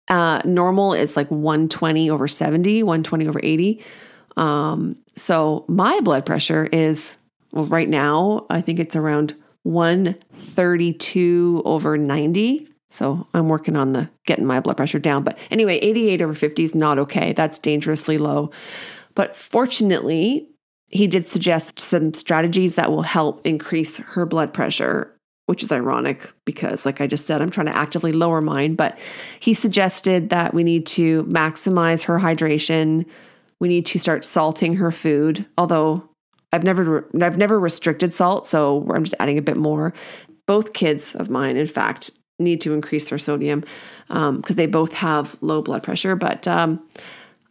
uh, 0.09 0.41
normal 0.45 0.93
is 0.93 1.17
like 1.17 1.31
120 1.31 2.11
over 2.11 2.29
70, 2.29 2.83
120 2.83 3.29
over 3.29 3.41
80. 3.43 3.83
Um, 4.37 4.97
so, 5.17 5.65
my 5.69 6.01
blood 6.01 6.27
pressure 6.27 6.67
is, 6.67 7.17
well, 7.53 7.67
right 7.67 7.89
now, 7.89 8.47
I 8.51 8.61
think 8.61 8.79
it's 8.79 8.97
around 8.97 9.35
132 9.63 11.63
over 11.65 11.97
90. 11.97 12.69
So 12.93 13.27
I'm 13.33 13.49
working 13.49 13.75
on 13.75 13.95
the 13.95 14.11
getting 14.27 14.45
my 14.45 14.61
blood 14.61 14.77
pressure 14.77 14.99
down. 14.99 15.25
But 15.25 15.39
anyway, 15.51 15.79
88 15.79 16.21
over 16.21 16.35
50 16.35 16.63
is 16.63 16.75
not 16.75 16.99
okay. 16.99 17.33
That's 17.33 17.59
dangerously 17.59 18.19
low. 18.19 18.51
But 19.15 19.35
fortunately, 19.35 20.49
he 20.89 21.07
did 21.07 21.27
suggest 21.27 21.81
some 21.81 22.13
strategies 22.13 22.75
that 22.75 22.91
will 22.91 23.03
help 23.03 23.47
increase 23.47 23.97
her 23.97 24.27
blood 24.27 24.53
pressure, 24.53 25.17
which 25.47 25.63
is 25.63 25.73
ironic 25.73 26.31
because, 26.45 26.85
like 26.85 27.01
I 27.01 27.07
just 27.07 27.27
said, 27.27 27.41
I'm 27.41 27.51
trying 27.51 27.67
to 27.67 27.77
actively 27.77 28.13
lower 28.13 28.43
mine. 28.43 28.75
But 28.75 28.99
he 29.41 29.55
suggested 29.55 30.29
that 30.29 30.53
we 30.53 30.63
need 30.63 30.85
to 30.89 31.25
maximize 31.25 32.05
her 32.05 32.19
hydration. 32.19 33.07
We 33.59 33.69
need 33.69 33.87
to 33.87 33.99
start 33.99 34.23
salting 34.23 34.77
her 34.77 34.93
food, 34.93 35.47
although 35.57 36.11
I've 36.53 36.65
never 36.65 37.09
I've 37.21 37.39
never 37.39 37.59
restricted 37.59 38.13
salt, 38.13 38.47
so 38.47 38.87
I'm 38.93 39.05
just 39.05 39.15
adding 39.19 39.39
a 39.39 39.43
bit 39.43 39.57
more. 39.57 39.95
Both 40.47 40.75
kids 40.75 41.15
of 41.15 41.31
mine, 41.31 41.57
in 41.57 41.67
fact, 41.67 42.11
need 42.43 42.61
to 42.63 42.75
increase 42.75 43.09
their 43.09 43.19
sodium 43.19 43.65
because 44.09 44.29
um, 44.29 44.43
they 44.57 44.67
both 44.67 44.93
have 44.95 45.37
low 45.41 45.63
blood 45.63 45.83
pressure. 45.83 46.17
But 46.17 46.47
um, 46.47 46.83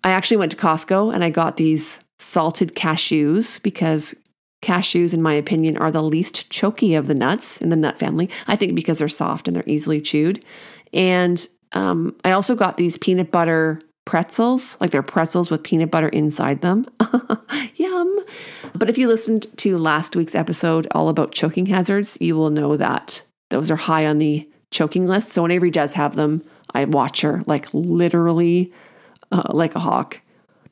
I 0.03 0.11
actually 0.11 0.37
went 0.37 0.51
to 0.51 0.57
Costco 0.57 1.13
and 1.13 1.23
I 1.23 1.29
got 1.29 1.57
these 1.57 1.99
salted 2.19 2.75
cashews 2.75 3.61
because 3.61 4.15
cashews, 4.61 5.13
in 5.13 5.21
my 5.21 5.33
opinion, 5.33 5.77
are 5.77 5.91
the 5.91 6.03
least 6.03 6.49
choky 6.49 6.93
of 6.93 7.07
the 7.07 7.15
nuts 7.15 7.59
in 7.61 7.69
the 7.69 7.75
nut 7.75 7.97
family. 7.97 8.29
I 8.47 8.55
think 8.55 8.75
because 8.75 8.99
they're 8.99 9.09
soft 9.09 9.47
and 9.47 9.55
they're 9.55 9.63
easily 9.65 10.01
chewed. 10.01 10.43
And 10.93 11.45
um, 11.73 12.15
I 12.23 12.31
also 12.31 12.55
got 12.55 12.77
these 12.77 12.97
peanut 12.97 13.31
butter 13.31 13.81
pretzels, 14.05 14.77
like 14.81 14.91
they're 14.91 15.03
pretzels 15.03 15.49
with 15.49 15.63
peanut 15.63 15.91
butter 15.91 16.09
inside 16.09 16.61
them. 16.61 16.85
Yum. 17.75 18.19
But 18.73 18.89
if 18.89 18.97
you 18.97 19.07
listened 19.07 19.47
to 19.57 19.77
last 19.77 20.15
week's 20.15 20.35
episode 20.35 20.87
all 20.91 21.09
about 21.09 21.31
choking 21.31 21.67
hazards, 21.67 22.17
you 22.19 22.35
will 22.35 22.49
know 22.49 22.77
that 22.77 23.23
those 23.49 23.71
are 23.71 23.75
high 23.75 24.05
on 24.05 24.17
the 24.17 24.47
choking 24.71 25.07
list. 25.07 25.29
So 25.29 25.41
when 25.43 25.51
Avery 25.51 25.71
does 25.71 25.93
have 25.93 26.15
them, 26.15 26.43
I 26.73 26.85
watch 26.85 27.21
her 27.21 27.43
like 27.45 27.67
literally 27.73 28.73
uh, 29.31 29.43
like 29.49 29.75
a 29.75 29.79
hawk 29.79 30.21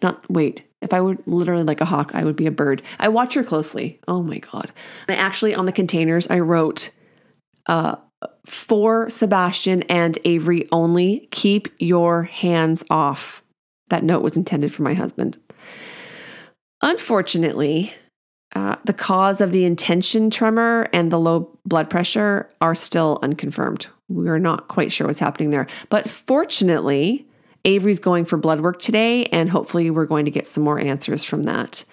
Not 0.01 0.29
wait. 0.29 0.63
If 0.81 0.93
I 0.93 1.01
were 1.01 1.17
literally 1.25 1.63
like 1.63 1.81
a 1.81 1.85
hawk, 1.85 2.11
I 2.13 2.23
would 2.23 2.37
be 2.37 2.47
a 2.47 2.51
bird. 2.51 2.81
I 2.99 3.09
watch 3.09 3.33
her 3.33 3.43
closely. 3.43 3.99
Oh 4.07 4.23
my 4.23 4.39
god. 4.39 4.71
I 5.09 5.15
actually 5.15 5.53
on 5.53 5.65
the 5.65 5.73
containers 5.73 6.27
I 6.27 6.39
wrote 6.39 6.91
uh 7.67 7.97
for 8.45 9.09
Sebastian 9.09 9.83
and 9.83 10.17
Avery 10.25 10.67
only, 10.71 11.27
keep 11.31 11.67
your 11.77 12.23
hands 12.23 12.83
off. 12.89 13.43
That 13.89 14.03
note 14.03 14.23
was 14.23 14.35
intended 14.37 14.73
for 14.73 14.83
my 14.83 14.93
husband. 14.93 15.37
Unfortunately, 16.81 17.93
uh, 18.55 18.75
the 18.85 18.93
cause 18.93 19.41
of 19.41 19.51
the 19.51 19.65
intention 19.65 20.29
tremor 20.29 20.87
and 20.91 21.11
the 21.11 21.19
low 21.19 21.55
blood 21.65 21.89
pressure 21.89 22.49
are 22.61 22.75
still 22.75 23.19
unconfirmed. 23.21 23.87
We're 24.07 24.39
not 24.39 24.67
quite 24.67 24.91
sure 24.91 25.07
what's 25.07 25.19
happening 25.19 25.51
there. 25.51 25.67
But 25.89 26.09
fortunately, 26.09 27.27
Avery's 27.65 27.99
going 27.99 28.25
for 28.25 28.37
blood 28.37 28.61
work 28.61 28.79
today, 28.79 29.25
and 29.25 29.49
hopefully, 29.49 29.91
we're 29.91 30.05
going 30.05 30.25
to 30.25 30.31
get 30.31 30.47
some 30.47 30.63
more 30.63 30.79
answers 30.79 31.23
from 31.23 31.43
that. 31.43 31.83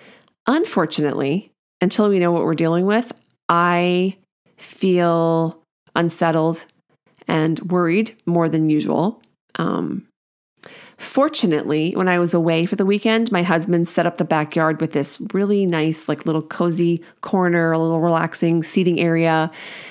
Unfortunately, 0.47 1.53
until 1.81 2.09
we 2.09 2.19
know 2.19 2.33
what 2.33 2.45
we're 2.45 2.55
dealing 2.55 2.87
with, 2.87 3.13
I 3.49 4.17
feel 4.57 5.61
unsettled 5.95 6.65
and 7.29 7.59
worried 7.61 8.17
more 8.25 8.49
than 8.49 8.71
usual. 8.71 9.21
Um, 9.57 10.06
Fortunately, 10.99 11.93
when 11.95 12.09
I 12.09 12.19
was 12.19 12.33
away 12.33 12.65
for 12.65 12.77
the 12.77 12.87
weekend, 12.87 13.31
my 13.31 13.43
husband 13.43 13.87
set 13.87 14.07
up 14.07 14.17
the 14.17 14.25
backyard 14.25 14.81
with 14.81 14.93
this 14.93 15.19
really 15.35 15.67
nice, 15.67 16.09
like 16.09 16.25
little 16.25 16.43
cozy 16.43 17.03
corner, 17.21 17.73
a 17.73 17.79
little 17.79 18.01
relaxing 18.01 18.63
seating 18.63 18.99
area. 18.99 19.51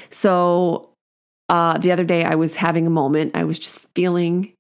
So 0.10 0.90
uh, 1.50 1.78
the 1.78 1.92
other 1.92 2.06
day, 2.06 2.24
I 2.24 2.36
was 2.36 2.56
having 2.56 2.88
a 2.88 2.92
moment. 2.92 3.36
I 3.36 3.44
was 3.44 3.60
just 3.60 3.80
feeling, 3.94 4.54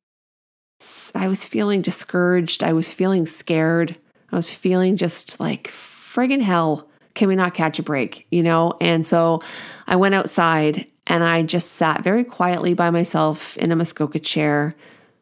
I 1.16 1.28
was 1.28 1.44
feeling 1.44 1.82
discouraged. 1.82 2.64
I 2.64 2.74
was 2.74 2.94
feeling 2.94 3.26
scared. 3.26 3.98
I 4.32 4.36
was 4.36 4.52
feeling 4.54 4.98
just 4.98 5.40
like 5.40 5.70
friggin' 5.70 6.42
hell. 6.42 6.88
Can 7.16 7.28
we 7.28 7.36
not 7.36 7.56
catch 7.56 7.80
a 7.80 7.84
break? 7.84 8.28
You 8.30 8.44
know? 8.44 8.74
And 8.80 9.04
so 9.04 9.42
I 9.88 9.96
went 9.96 10.14
outside 10.14 10.86
and 11.08 11.24
I 11.24 11.42
just 11.42 11.74
sat 11.74 12.04
very 12.04 12.24
quietly 12.24 12.76
by 12.76 12.92
myself 12.92 13.58
in 13.58 13.72
a 13.72 13.76
Muskoka 13.76 14.20
chair 14.20 14.76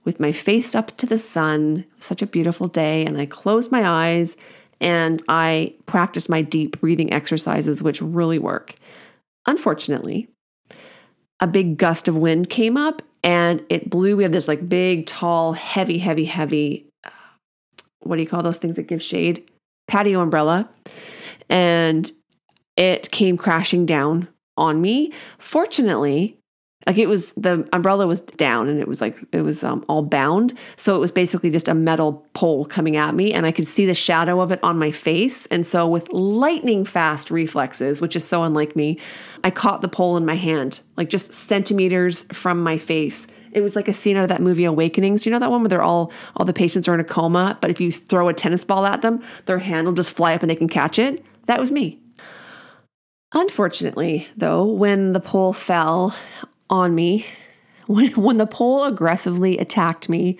with 0.03 0.19
my 0.19 0.31
face 0.31 0.75
up 0.75 0.95
to 0.97 1.05
the 1.05 1.17
sun. 1.17 1.85
Such 1.99 2.21
a 2.21 2.27
beautiful 2.27 2.67
day. 2.67 3.05
And 3.05 3.17
I 3.17 3.25
closed 3.25 3.71
my 3.71 3.87
eyes 3.87 4.35
and 4.81 5.21
I 5.29 5.73
practiced 5.85 6.29
my 6.29 6.41
deep 6.41 6.79
breathing 6.81 7.13
exercises, 7.13 7.81
which 7.81 8.01
really 8.01 8.39
work. 8.39 8.75
Unfortunately, 9.45 10.29
a 11.39 11.47
big 11.47 11.77
gust 11.77 12.07
of 12.07 12.15
wind 12.15 12.49
came 12.49 12.77
up 12.77 13.01
and 13.23 13.63
it 13.69 13.89
blew. 13.89 14.17
We 14.17 14.23
have 14.23 14.31
this 14.31 14.47
like 14.47 14.67
big, 14.67 15.05
tall, 15.05 15.53
heavy, 15.53 15.97
heavy, 15.97 16.25
heavy, 16.25 16.87
uh, 17.03 17.09
what 18.01 18.17
do 18.17 18.21
you 18.21 18.27
call 18.27 18.43
those 18.43 18.57
things 18.57 18.75
that 18.75 18.83
give 18.83 19.01
shade? 19.01 19.49
Patio 19.87 20.21
umbrella. 20.21 20.69
And 21.49 22.11
it 22.75 23.11
came 23.11 23.37
crashing 23.37 23.85
down 23.85 24.27
on 24.57 24.81
me. 24.81 25.13
Fortunately, 25.37 26.37
like 26.85 26.97
it 26.97 27.07
was 27.07 27.31
the 27.33 27.67
umbrella 27.73 28.07
was 28.07 28.21
down 28.21 28.67
and 28.67 28.79
it 28.79 28.87
was 28.87 29.01
like 29.01 29.17
it 29.31 29.41
was 29.41 29.63
um, 29.63 29.85
all 29.87 30.01
bound. 30.01 30.53
So 30.75 30.95
it 30.95 30.99
was 30.99 31.11
basically 31.11 31.49
just 31.49 31.67
a 31.67 31.73
metal 31.73 32.25
pole 32.33 32.65
coming 32.65 32.97
at 32.97 33.15
me 33.15 33.33
and 33.33 33.45
i 33.45 33.51
could 33.51 33.67
see 33.67 33.85
the 33.85 33.93
shadow 33.93 34.41
of 34.41 34.51
it 34.51 34.59
on 34.63 34.77
my 34.77 34.91
face. 34.91 35.45
And 35.47 35.65
so 35.65 35.87
with 35.87 36.11
lightning 36.11 36.85
fast 36.85 37.31
reflexes 37.31 38.01
which 38.01 38.15
is 38.15 38.25
so 38.25 38.43
unlike 38.43 38.75
me 38.75 38.99
i 39.43 39.49
caught 39.49 39.81
the 39.81 39.87
pole 39.87 40.17
in 40.17 40.25
my 40.25 40.35
hand 40.35 40.81
like 40.97 41.09
just 41.09 41.33
centimeters 41.33 42.25
from 42.25 42.61
my 42.61 42.77
face. 42.77 43.27
It 43.51 43.61
was 43.61 43.75
like 43.75 43.87
a 43.87 43.93
scene 43.93 44.17
out 44.17 44.23
of 44.23 44.29
that 44.29 44.41
movie 44.41 44.65
awakenings. 44.65 45.21
Do 45.21 45.29
you 45.29 45.31
know 45.31 45.39
that 45.39 45.51
one 45.51 45.61
where 45.61 45.69
they're 45.69 45.83
all 45.83 46.11
all 46.35 46.45
the 46.45 46.53
patients 46.53 46.87
are 46.87 46.93
in 46.93 46.99
a 46.99 47.05
coma 47.05 47.57
but 47.61 47.71
if 47.71 47.79
you 47.79 47.91
throw 47.91 48.27
a 48.27 48.33
tennis 48.33 48.63
ball 48.63 48.85
at 48.85 49.01
them 49.01 49.23
their 49.45 49.59
hand 49.59 49.87
will 49.87 49.93
just 49.93 50.15
fly 50.15 50.33
up 50.33 50.41
and 50.41 50.49
they 50.49 50.55
can 50.55 50.69
catch 50.69 50.99
it? 50.99 51.23
That 51.45 51.59
was 51.59 51.71
me. 51.71 51.99
Unfortunately, 53.33 54.27
though, 54.37 54.63
when 54.63 55.13
the 55.13 55.19
pole 55.19 55.53
fell 55.53 56.15
on 56.73 56.95
me 56.95 57.25
when, 57.85 58.11
when 58.21 58.37
the 58.37 58.47
pole 58.47 58.83
aggressively 58.83 59.57
attacked 59.57 60.09
me. 60.09 60.37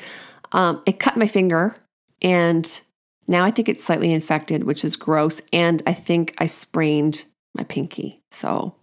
Um, 0.51 0.81
it 0.85 0.99
cut 0.99 1.17
my 1.17 1.27
finger, 1.27 1.75
and 2.21 2.81
now 3.27 3.43
I 3.43 3.51
think 3.51 3.69
it's 3.69 3.83
slightly 3.83 4.13
infected, 4.13 4.65
which 4.65 4.83
is 4.83 4.95
gross. 4.95 5.41
And 5.51 5.81
I 5.87 5.93
think 5.93 6.35
I 6.37 6.45
sprained 6.45 7.25
my 7.55 7.63
pinky. 7.63 8.21
So 8.31 8.75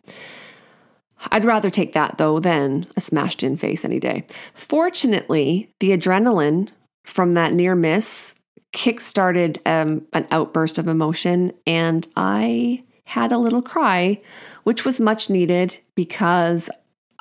I'd 1.31 1.45
rather 1.45 1.71
take 1.71 1.93
that 1.93 2.19
though 2.19 2.41
than 2.41 2.87
a 2.97 3.01
smashed 3.01 3.43
in 3.43 3.57
face 3.57 3.85
any 3.85 4.01
day. 4.01 4.27
Fortunately, 4.55 5.73
the 5.79 5.91
adrenaline 5.91 6.71
from 7.05 7.33
that 7.33 7.53
near 7.53 7.75
miss 7.75 8.35
kickstarted 8.73 9.59
um, 9.67 10.07
an 10.13 10.27
outburst 10.31 10.79
of 10.79 10.89
emotion, 10.89 11.53
and 11.67 12.07
I 12.17 12.85
had 13.05 13.33
a 13.33 13.39
little 13.39 13.63
cry, 13.63 14.21
which 14.63 14.85
was 14.85 15.01
much 15.01 15.29
needed 15.29 15.79
because 15.97 16.71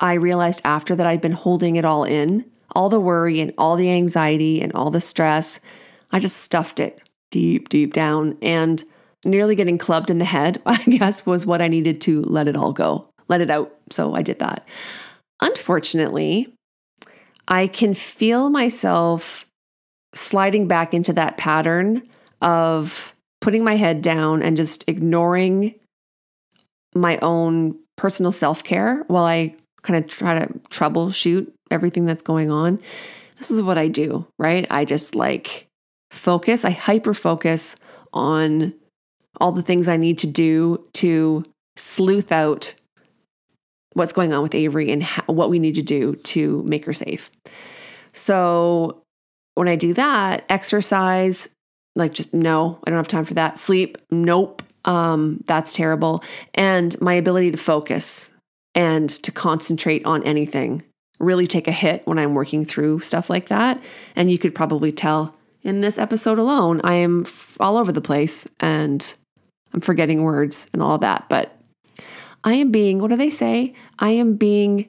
I 0.00 0.14
realized 0.14 0.62
after 0.64 0.96
that 0.96 1.06
I'd 1.06 1.20
been 1.20 1.32
holding 1.32 1.76
it 1.76 1.84
all 1.84 2.04
in, 2.04 2.50
all 2.72 2.88
the 2.88 3.00
worry 3.00 3.40
and 3.40 3.52
all 3.58 3.76
the 3.76 3.90
anxiety 3.90 4.60
and 4.62 4.72
all 4.72 4.90
the 4.90 5.00
stress. 5.00 5.60
I 6.10 6.18
just 6.18 6.38
stuffed 6.38 6.80
it 6.80 7.00
deep, 7.30 7.68
deep 7.68 7.92
down 7.92 8.36
and 8.42 8.82
nearly 9.24 9.54
getting 9.54 9.78
clubbed 9.78 10.10
in 10.10 10.18
the 10.18 10.24
head, 10.24 10.60
I 10.66 10.82
guess, 10.84 11.24
was 11.26 11.46
what 11.46 11.62
I 11.62 11.68
needed 11.68 12.00
to 12.02 12.22
let 12.22 12.48
it 12.48 12.56
all 12.56 12.72
go, 12.72 13.08
let 13.28 13.40
it 13.40 13.50
out. 13.50 13.74
So 13.90 14.14
I 14.14 14.22
did 14.22 14.38
that. 14.38 14.66
Unfortunately, 15.40 16.52
I 17.48 17.66
can 17.66 17.94
feel 17.94 18.50
myself 18.50 19.44
sliding 20.14 20.66
back 20.66 20.92
into 20.94 21.12
that 21.12 21.36
pattern 21.36 22.02
of 22.42 23.14
putting 23.40 23.64
my 23.64 23.76
head 23.76 24.02
down 24.02 24.42
and 24.42 24.56
just 24.56 24.84
ignoring 24.86 25.74
my 26.94 27.18
own 27.18 27.78
personal 27.96 28.32
self 28.32 28.64
care 28.64 29.04
while 29.06 29.24
I 29.24 29.54
kind 29.82 30.02
of 30.02 30.10
try 30.10 30.38
to 30.38 30.46
troubleshoot 30.70 31.50
everything 31.70 32.04
that's 32.04 32.22
going 32.22 32.50
on. 32.50 32.80
This 33.38 33.50
is 33.50 33.62
what 33.62 33.78
I 33.78 33.88
do, 33.88 34.26
right? 34.38 34.66
I 34.70 34.84
just 34.84 35.14
like 35.14 35.66
focus, 36.10 36.64
I 36.64 36.70
hyper 36.70 37.14
focus 37.14 37.76
on 38.12 38.74
all 39.40 39.52
the 39.52 39.62
things 39.62 39.88
I 39.88 39.96
need 39.96 40.18
to 40.18 40.26
do 40.26 40.86
to 40.94 41.44
sleuth 41.76 42.32
out 42.32 42.74
what's 43.94 44.12
going 44.12 44.32
on 44.32 44.42
with 44.42 44.54
Avery 44.54 44.90
and 44.92 45.02
how, 45.02 45.22
what 45.32 45.50
we 45.50 45.58
need 45.58 45.74
to 45.76 45.82
do 45.82 46.16
to 46.16 46.62
make 46.64 46.84
her 46.84 46.92
safe. 46.92 47.30
So 48.12 49.02
when 49.54 49.68
I 49.68 49.76
do 49.76 49.94
that, 49.94 50.44
exercise, 50.48 51.48
like 51.96 52.12
just 52.12 52.32
no, 52.34 52.78
I 52.84 52.90
don't 52.90 52.98
have 52.98 53.08
time 53.08 53.24
for 53.24 53.34
that. 53.34 53.58
Sleep, 53.58 53.98
nope. 54.10 54.62
Um, 54.84 55.42
that's 55.46 55.74
terrible. 55.74 56.24
And 56.54 56.98
my 57.00 57.14
ability 57.14 57.50
to 57.50 57.58
focus 57.58 58.30
and 58.74 59.10
to 59.10 59.32
concentrate 59.32 60.04
on 60.04 60.22
anything 60.24 60.84
really 61.20 61.46
take 61.46 61.68
a 61.68 61.72
hit 61.72 62.04
when 62.06 62.18
I'm 62.18 62.34
working 62.34 62.64
through 62.64 63.00
stuff 63.00 63.30
like 63.30 63.48
that. 63.48 63.80
And 64.16 64.30
you 64.30 64.38
could 64.38 64.54
probably 64.54 64.90
tell 64.90 65.34
in 65.62 65.82
this 65.82 65.98
episode 65.98 66.38
alone, 66.38 66.80
I 66.82 66.94
am 66.94 67.24
f- 67.26 67.56
all 67.60 67.76
over 67.76 67.92
the 67.92 68.00
place 68.00 68.48
and 68.58 69.14
I'm 69.72 69.80
forgetting 69.80 70.22
words 70.22 70.68
and 70.72 70.82
all 70.82 70.98
that. 70.98 71.28
But 71.28 71.56
I 72.42 72.54
am 72.54 72.70
being, 72.70 72.98
what 73.00 73.10
do 73.10 73.16
they 73.16 73.30
say? 73.30 73.74
I 73.98 74.10
am 74.10 74.34
being 74.34 74.88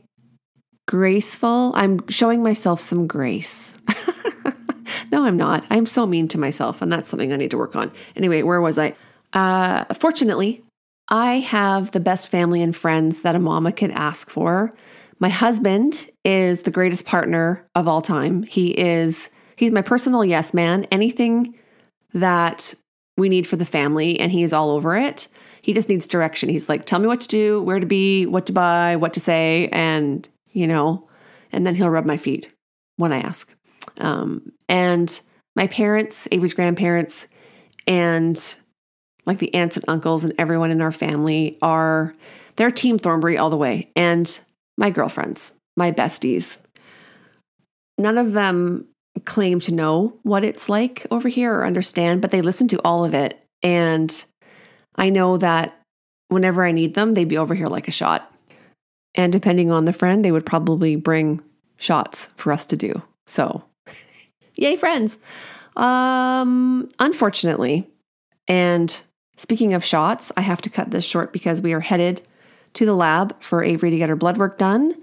graceful. 0.87 1.73
I'm 1.75 2.07
showing 2.07 2.41
myself 2.41 2.79
some 2.79 3.07
grace. 3.07 3.77
no, 5.11 5.25
I'm 5.25 5.37
not. 5.37 5.65
I'm 5.69 5.85
so 5.85 6.07
mean 6.07 6.29
to 6.29 6.37
myself, 6.37 6.81
and 6.81 6.89
that's 6.91 7.09
something 7.09 7.33
I 7.33 7.35
need 7.35 7.51
to 7.51 7.57
work 7.57 7.75
on. 7.75 7.91
Anyway, 8.15 8.41
where 8.41 8.61
was 8.61 8.79
I? 8.79 8.95
Uh, 9.33 9.83
fortunately, 9.93 10.63
I 11.11 11.39
have 11.39 11.91
the 11.91 11.99
best 11.99 12.29
family 12.29 12.63
and 12.63 12.73
friends 12.73 13.21
that 13.21 13.35
a 13.35 13.39
mama 13.39 13.73
could 13.73 13.91
ask 13.91 14.29
for. 14.29 14.73
My 15.19 15.27
husband 15.27 16.09
is 16.23 16.61
the 16.61 16.71
greatest 16.71 17.05
partner 17.05 17.67
of 17.75 17.87
all 17.87 18.01
time. 18.01 18.43
He 18.43 18.69
is 18.69 19.29
he's 19.57 19.73
my 19.73 19.81
personal 19.81 20.23
yes 20.23 20.53
man. 20.53 20.85
Anything 20.85 21.53
that 22.13 22.73
we 23.17 23.27
need 23.27 23.45
for 23.45 23.57
the 23.57 23.65
family 23.65 24.19
and 24.19 24.31
he 24.31 24.41
is 24.41 24.53
all 24.53 24.71
over 24.71 24.95
it. 24.95 25.27
He 25.61 25.73
just 25.73 25.89
needs 25.89 26.07
direction. 26.07 26.49
He's 26.49 26.69
like, 26.69 26.85
"Tell 26.85 26.99
me 26.99 27.07
what 27.07 27.21
to 27.21 27.27
do, 27.27 27.61
where 27.61 27.79
to 27.79 27.85
be, 27.85 28.25
what 28.25 28.45
to 28.47 28.53
buy, 28.53 28.95
what 28.95 29.13
to 29.13 29.19
say," 29.19 29.67
and 29.71 30.27
you 30.53 30.65
know, 30.65 31.07
and 31.51 31.67
then 31.67 31.75
he'll 31.75 31.89
rub 31.89 32.05
my 32.05 32.17
feet 32.17 32.51
when 32.95 33.11
I 33.11 33.19
ask. 33.19 33.53
Um, 33.97 34.53
and 34.69 35.21
my 35.55 35.67
parents, 35.67 36.27
Avery's 36.31 36.53
grandparents, 36.53 37.27
and 37.85 38.55
like 39.25 39.39
the 39.39 39.53
aunts 39.53 39.77
and 39.77 39.85
uncles 39.87 40.23
and 40.23 40.33
everyone 40.37 40.71
in 40.71 40.81
our 40.81 40.91
family 40.91 41.57
are 41.61 42.15
they're 42.55 42.71
team 42.71 42.97
Thornbury 42.97 43.37
all 43.37 43.49
the 43.49 43.57
way 43.57 43.89
and 43.95 44.39
my 44.77 44.89
girlfriends, 44.89 45.53
my 45.77 45.91
besties. 45.91 46.57
None 47.97 48.17
of 48.17 48.33
them 48.33 48.87
claim 49.25 49.59
to 49.61 49.73
know 49.73 50.17
what 50.23 50.43
it's 50.43 50.69
like 50.69 51.05
over 51.11 51.29
here 51.29 51.53
or 51.53 51.65
understand, 51.65 52.21
but 52.21 52.31
they 52.31 52.41
listen 52.41 52.67
to 52.69 52.81
all 52.83 53.05
of 53.05 53.13
it 53.13 53.41
and 53.63 54.25
I 54.95 55.09
know 55.09 55.37
that 55.37 55.79
whenever 56.27 56.65
I 56.65 56.71
need 56.71 56.93
them, 56.93 57.13
they'd 57.13 57.25
be 57.25 57.37
over 57.37 57.55
here 57.55 57.67
like 57.67 57.87
a 57.87 57.91
shot. 57.91 58.31
And 59.15 59.31
depending 59.31 59.71
on 59.71 59.85
the 59.85 59.93
friend, 59.93 60.23
they 60.23 60.31
would 60.31 60.45
probably 60.45 60.95
bring 60.95 61.41
shots 61.77 62.27
for 62.35 62.53
us 62.53 62.65
to 62.67 62.77
do. 62.77 63.01
So, 63.27 63.63
yay, 64.55 64.75
friends. 64.77 65.17
Um, 65.75 66.89
unfortunately, 66.99 67.87
and 68.47 69.01
speaking 69.41 69.73
of 69.73 69.83
shots, 69.83 70.31
I 70.37 70.41
have 70.41 70.61
to 70.61 70.69
cut 70.69 70.91
this 70.91 71.03
short 71.03 71.33
because 71.33 71.61
we 71.61 71.73
are 71.73 71.79
headed 71.79 72.21
to 72.73 72.85
the 72.85 72.93
lab 72.95 73.41
for 73.41 73.63
Avery 73.63 73.89
to 73.89 73.97
get 73.97 74.09
her 74.09 74.15
blood 74.15 74.37
work 74.37 74.57
done. 74.57 74.93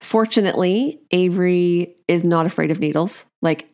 Fortunately, 0.00 1.00
Avery 1.10 1.96
is 2.08 2.24
not 2.24 2.46
afraid 2.46 2.70
of 2.70 2.80
needles, 2.80 3.26
like 3.42 3.68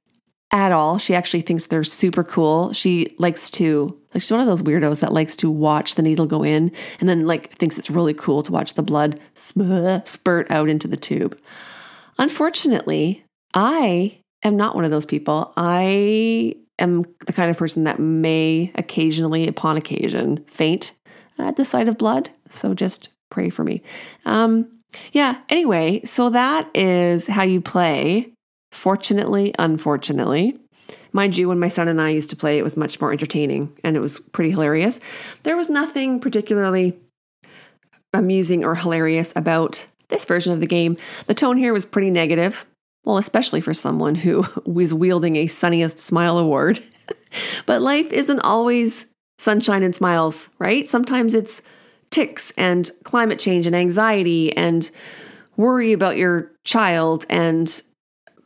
at 0.50 0.72
all. 0.72 0.98
She 0.98 1.14
actually 1.14 1.42
thinks 1.42 1.66
they're 1.66 1.84
super 1.84 2.24
cool. 2.24 2.72
She 2.72 3.14
likes 3.18 3.50
to, 3.50 3.96
like, 4.12 4.22
she's 4.22 4.30
one 4.30 4.40
of 4.40 4.46
those 4.46 4.62
weirdos 4.62 5.00
that 5.00 5.12
likes 5.12 5.36
to 5.36 5.50
watch 5.50 5.94
the 5.94 6.02
needle 6.02 6.26
go 6.26 6.42
in 6.42 6.72
and 7.00 7.08
then, 7.08 7.26
like, 7.26 7.52
thinks 7.52 7.78
it's 7.78 7.90
really 7.90 8.14
cool 8.14 8.42
to 8.42 8.52
watch 8.52 8.74
the 8.74 8.82
blood 8.82 9.20
spurt 9.34 10.50
out 10.50 10.68
into 10.68 10.88
the 10.88 10.96
tube. 10.96 11.38
Unfortunately, 12.18 13.24
I 13.54 14.18
am 14.42 14.56
not 14.56 14.74
one 14.74 14.84
of 14.84 14.90
those 14.90 15.06
people. 15.06 15.52
I 15.56 16.56
am 16.78 17.02
the 17.26 17.32
kind 17.32 17.50
of 17.50 17.56
person 17.56 17.84
that 17.84 17.98
may 17.98 18.72
occasionally, 18.74 19.46
upon 19.48 19.76
occasion, 19.76 20.44
faint 20.46 20.92
at 21.38 21.56
the 21.56 21.64
sight 21.64 21.88
of 21.88 21.98
blood. 21.98 22.30
So 22.50 22.74
just 22.74 23.08
pray 23.30 23.50
for 23.50 23.64
me. 23.64 23.82
Um, 24.24 24.68
yeah, 25.12 25.38
anyway, 25.48 26.02
so 26.04 26.30
that 26.30 26.70
is 26.74 27.26
how 27.26 27.42
you 27.42 27.60
play. 27.60 28.32
Fortunately, 28.72 29.54
unfortunately. 29.58 30.58
Mind 31.12 31.36
you, 31.36 31.48
when 31.48 31.58
my 31.58 31.68
son 31.68 31.88
and 31.88 32.00
I 32.00 32.10
used 32.10 32.30
to 32.30 32.36
play, 32.36 32.58
it 32.58 32.64
was 32.64 32.76
much 32.76 33.00
more 33.00 33.12
entertaining 33.12 33.76
and 33.82 33.96
it 33.96 34.00
was 34.00 34.20
pretty 34.20 34.50
hilarious. 34.50 35.00
There 35.42 35.56
was 35.56 35.68
nothing 35.68 36.20
particularly 36.20 36.98
amusing 38.12 38.64
or 38.64 38.74
hilarious 38.74 39.32
about 39.34 39.86
this 40.08 40.24
version 40.24 40.52
of 40.52 40.60
the 40.60 40.66
game. 40.66 40.96
The 41.26 41.34
tone 41.34 41.56
here 41.56 41.72
was 41.72 41.86
pretty 41.86 42.10
negative. 42.10 42.66
Well, 43.04 43.18
especially 43.18 43.60
for 43.60 43.74
someone 43.74 44.14
who 44.14 44.44
was 44.64 44.94
wielding 44.94 45.36
a 45.36 45.46
Sunniest 45.46 46.00
Smile 46.00 46.38
award. 46.38 46.82
but 47.66 47.82
life 47.82 48.10
isn't 48.12 48.40
always 48.40 49.06
sunshine 49.38 49.82
and 49.82 49.94
smiles, 49.94 50.48
right? 50.58 50.88
Sometimes 50.88 51.34
it's 51.34 51.62
ticks 52.10 52.52
and 52.56 52.90
climate 53.02 53.38
change 53.38 53.66
and 53.66 53.74
anxiety 53.74 54.56
and 54.56 54.90
worry 55.56 55.92
about 55.92 56.16
your 56.16 56.52
child 56.64 57.26
and 57.28 57.82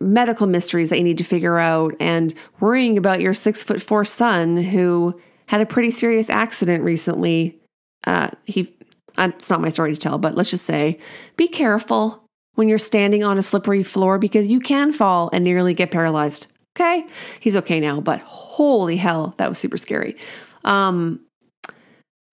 medical 0.01 0.47
mysteries 0.47 0.91
that 0.91 0.99
you 0.99 1.05
need 1.05 1.19
to 1.19 1.25
figure 1.25 1.59
out 1.59 1.95
and 2.01 2.35
worrying 2.61 2.97
about 2.97 3.21
your 3.21 3.35
six 3.35 3.65
foot 3.65 3.83
four 3.83 4.05
son 4.05 4.57
who 4.57 5.19
had 5.47 5.61
a 5.61 5.67
pretty 5.67 5.91
serious 5.91 6.31
accident 6.31 6.85
recently. 6.85 7.59
Uh, 8.07 8.31
he, 8.45 8.75
it's 9.19 9.51
not 9.51 9.61
my 9.61 9.71
story 9.71 9.93
to 9.93 10.01
tell, 10.01 10.19
but 10.19 10.35
let's 10.35 10.51
just 10.51 10.65
say 10.65 10.99
be 11.37 11.49
careful 11.49 12.28
when 12.59 12.69
you're 12.69 12.77
standing 12.77 13.23
on 13.23 13.39
a 13.39 13.43
slippery 13.43 13.85
floor 13.85 14.19
because 14.19 14.49
you 14.49 14.59
can 14.59 14.93
fall 14.93 15.31
and 15.33 15.45
nearly 15.45 15.75
get 15.75 15.93
paralyzed. 15.93 16.49
Okay. 16.77 17.07
He's 17.39 17.55
okay 17.55 17.79
now, 17.79 18.01
but 18.01 18.19
holy 18.19 18.97
hell, 18.97 19.33
that 19.37 19.49
was 19.49 19.59
super 19.59 19.77
scary. 19.77 20.17
Um, 20.65 21.21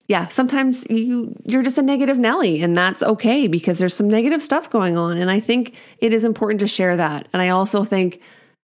yeah, 0.08 0.26
sometimes 0.26 0.84
you 0.90 1.32
you're 1.44 1.62
just 1.62 1.78
a 1.78 1.82
negative 1.82 2.18
Nelly 2.18 2.60
and 2.60 2.76
that's 2.76 3.04
okay 3.04 3.46
because 3.46 3.78
there's 3.78 3.94
some 3.94 4.10
negative 4.10 4.42
stuff 4.42 4.68
going 4.68 4.96
on 4.96 5.16
and 5.16 5.30
I 5.30 5.38
think 5.38 5.76
it 5.98 6.12
is 6.12 6.24
important 6.24 6.58
to 6.58 6.66
share 6.66 6.96
that. 6.96 7.28
And 7.32 7.40
I 7.40 7.50
also 7.50 7.84
think 7.84 8.20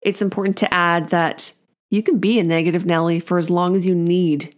it's 0.02 0.20
important 0.20 0.58
to 0.58 0.74
add 0.74 1.08
that 1.08 1.54
you 1.90 2.02
can 2.02 2.18
be 2.18 2.38
a 2.38 2.44
negative 2.44 2.84
Nelly 2.84 3.18
for 3.18 3.38
as 3.38 3.48
long 3.48 3.76
as 3.76 3.86
you 3.86 3.94
need 3.94 4.54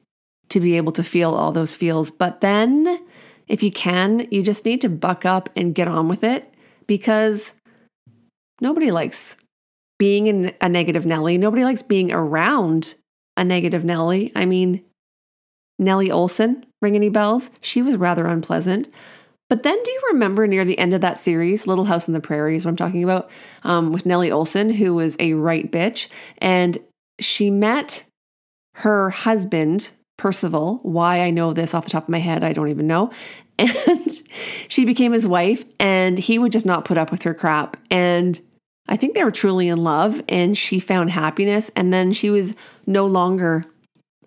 to 0.48 0.58
be 0.58 0.76
able 0.76 0.92
to 0.92 1.04
feel 1.04 1.34
all 1.34 1.52
those 1.52 1.76
feels. 1.76 2.11
But 2.11 2.40
then 2.40 2.98
if 3.46 3.62
you 3.62 3.70
can, 3.70 4.26
you 4.32 4.42
just 4.42 4.64
need 4.64 4.80
to 4.80 4.88
buck 4.88 5.24
up 5.24 5.48
and 5.54 5.76
get 5.76 5.87
on 5.87 6.08
with 6.08 6.24
it 6.24 6.47
because 6.88 7.53
nobody 8.61 8.90
likes 8.90 9.37
being 9.98 10.27
in 10.27 10.53
a 10.61 10.68
negative 10.68 11.07
Nelly. 11.07 11.38
Nobody 11.38 11.62
likes 11.62 11.83
being 11.83 12.11
around 12.11 12.94
a 13.37 13.44
negative 13.44 13.85
Nelly. 13.85 14.33
I 14.35 14.46
mean, 14.46 14.83
Nellie 15.79 16.11
Olson, 16.11 16.66
ring 16.83 16.96
any 16.96 17.09
bells? 17.09 17.51
She 17.61 17.83
was 17.83 17.96
rather 17.96 18.27
unpleasant. 18.27 18.88
But 19.48 19.62
then 19.62 19.81
do 19.83 19.90
you 19.90 20.03
remember 20.12 20.46
near 20.46 20.64
the 20.64 20.79
end 20.79 20.92
of 20.92 21.01
that 21.01 21.18
series, 21.18 21.66
Little 21.66 21.87
House 21.87 22.09
on 22.09 22.12
the 22.12 22.20
Prairie 22.20 22.57
is 22.57 22.64
what 22.64 22.70
I'm 22.70 22.77
talking 22.77 23.03
about, 23.03 23.31
um, 23.62 23.92
with 23.92 24.05
Nellie 24.05 24.31
Olson, 24.31 24.70
who 24.70 24.94
was 24.94 25.16
a 25.18 25.33
right 25.35 25.70
bitch, 25.70 26.09
and 26.38 26.79
she 27.18 27.51
met 27.51 28.05
her 28.74 29.11
husband, 29.11 29.92
Percival. 30.18 30.81
Why 30.83 31.22
I 31.22 31.31
know 31.31 31.53
this 31.53 31.74
off 31.74 31.85
the 31.85 31.90
top 31.90 32.05
of 32.05 32.09
my 32.09 32.18
head, 32.18 32.44
I 32.44 32.53
don't 32.53 32.68
even 32.68 32.87
know. 32.87 33.11
And 33.88 34.23
she 34.68 34.85
became 34.85 35.12
his 35.12 35.27
wife, 35.27 35.64
and 35.81 36.18
he 36.18 36.38
would 36.38 36.53
just 36.53 36.66
not 36.66 36.85
put 36.85 36.99
up 36.99 37.11
with 37.11 37.23
her 37.23 37.35
crap. 37.35 37.77
And 37.90 38.40
I 38.88 38.97
think 38.97 39.14
they 39.14 39.25
were 39.25 39.31
truly 39.31 39.68
in 39.68 39.79
love, 39.79 40.23
and 40.29 40.57
she 40.57 40.79
found 40.81 41.11
happiness. 41.11 41.71
And 41.75 41.92
then 41.92 42.12
she 42.12 42.31
was 42.31 42.55
no 42.87 43.07
longer 43.07 43.64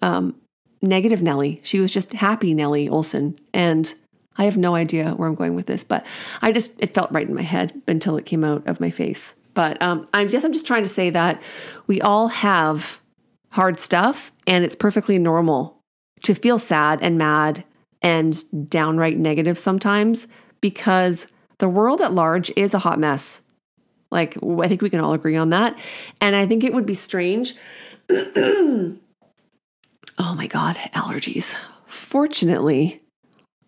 um, 0.01 0.35
negative 0.81 1.21
Nellie. 1.21 1.61
She 1.63 1.79
was 1.79 1.91
just 1.91 2.13
happy 2.13 2.53
Nellie 2.53 2.89
olson 2.89 3.39
And 3.53 3.93
I 4.37 4.45
have 4.45 4.57
no 4.57 4.75
idea 4.75 5.11
where 5.11 5.27
I'm 5.27 5.35
going 5.35 5.55
with 5.55 5.65
this, 5.65 5.83
but 5.83 6.05
I 6.41 6.51
just, 6.51 6.71
it 6.79 6.93
felt 6.93 7.11
right 7.11 7.27
in 7.27 7.35
my 7.35 7.41
head 7.41 7.79
until 7.87 8.17
it 8.17 8.25
came 8.25 8.43
out 8.43 8.65
of 8.65 8.79
my 8.79 8.89
face. 8.89 9.35
But 9.53 9.81
um, 9.81 10.07
I 10.13 10.23
guess 10.25 10.45
I'm 10.45 10.53
just 10.53 10.65
trying 10.65 10.83
to 10.83 10.89
say 10.89 11.09
that 11.09 11.41
we 11.87 12.01
all 12.01 12.29
have 12.29 12.99
hard 13.49 13.79
stuff, 13.79 14.31
and 14.47 14.63
it's 14.63 14.75
perfectly 14.75 15.19
normal 15.19 15.77
to 16.23 16.33
feel 16.33 16.59
sad 16.59 16.99
and 17.01 17.17
mad 17.17 17.65
and 18.01 18.69
downright 18.69 19.17
negative 19.17 19.57
sometimes 19.57 20.27
because 20.59 21.27
the 21.59 21.69
world 21.69 22.01
at 22.01 22.13
large 22.13 22.51
is 22.55 22.73
a 22.73 22.79
hot 22.79 22.99
mess. 22.99 23.41
Like, 24.09 24.37
I 24.43 24.67
think 24.67 24.81
we 24.81 24.89
can 24.89 24.99
all 24.99 25.13
agree 25.13 25.37
on 25.37 25.51
that. 25.51 25.77
And 26.19 26.35
I 26.35 26.45
think 26.45 26.63
it 26.63 26.73
would 26.73 26.85
be 26.85 26.95
strange. 26.95 27.55
oh 28.09 28.97
my 30.17 30.47
God, 30.47 30.75
allergies. 30.93 31.55
Fortunately, 31.85 33.01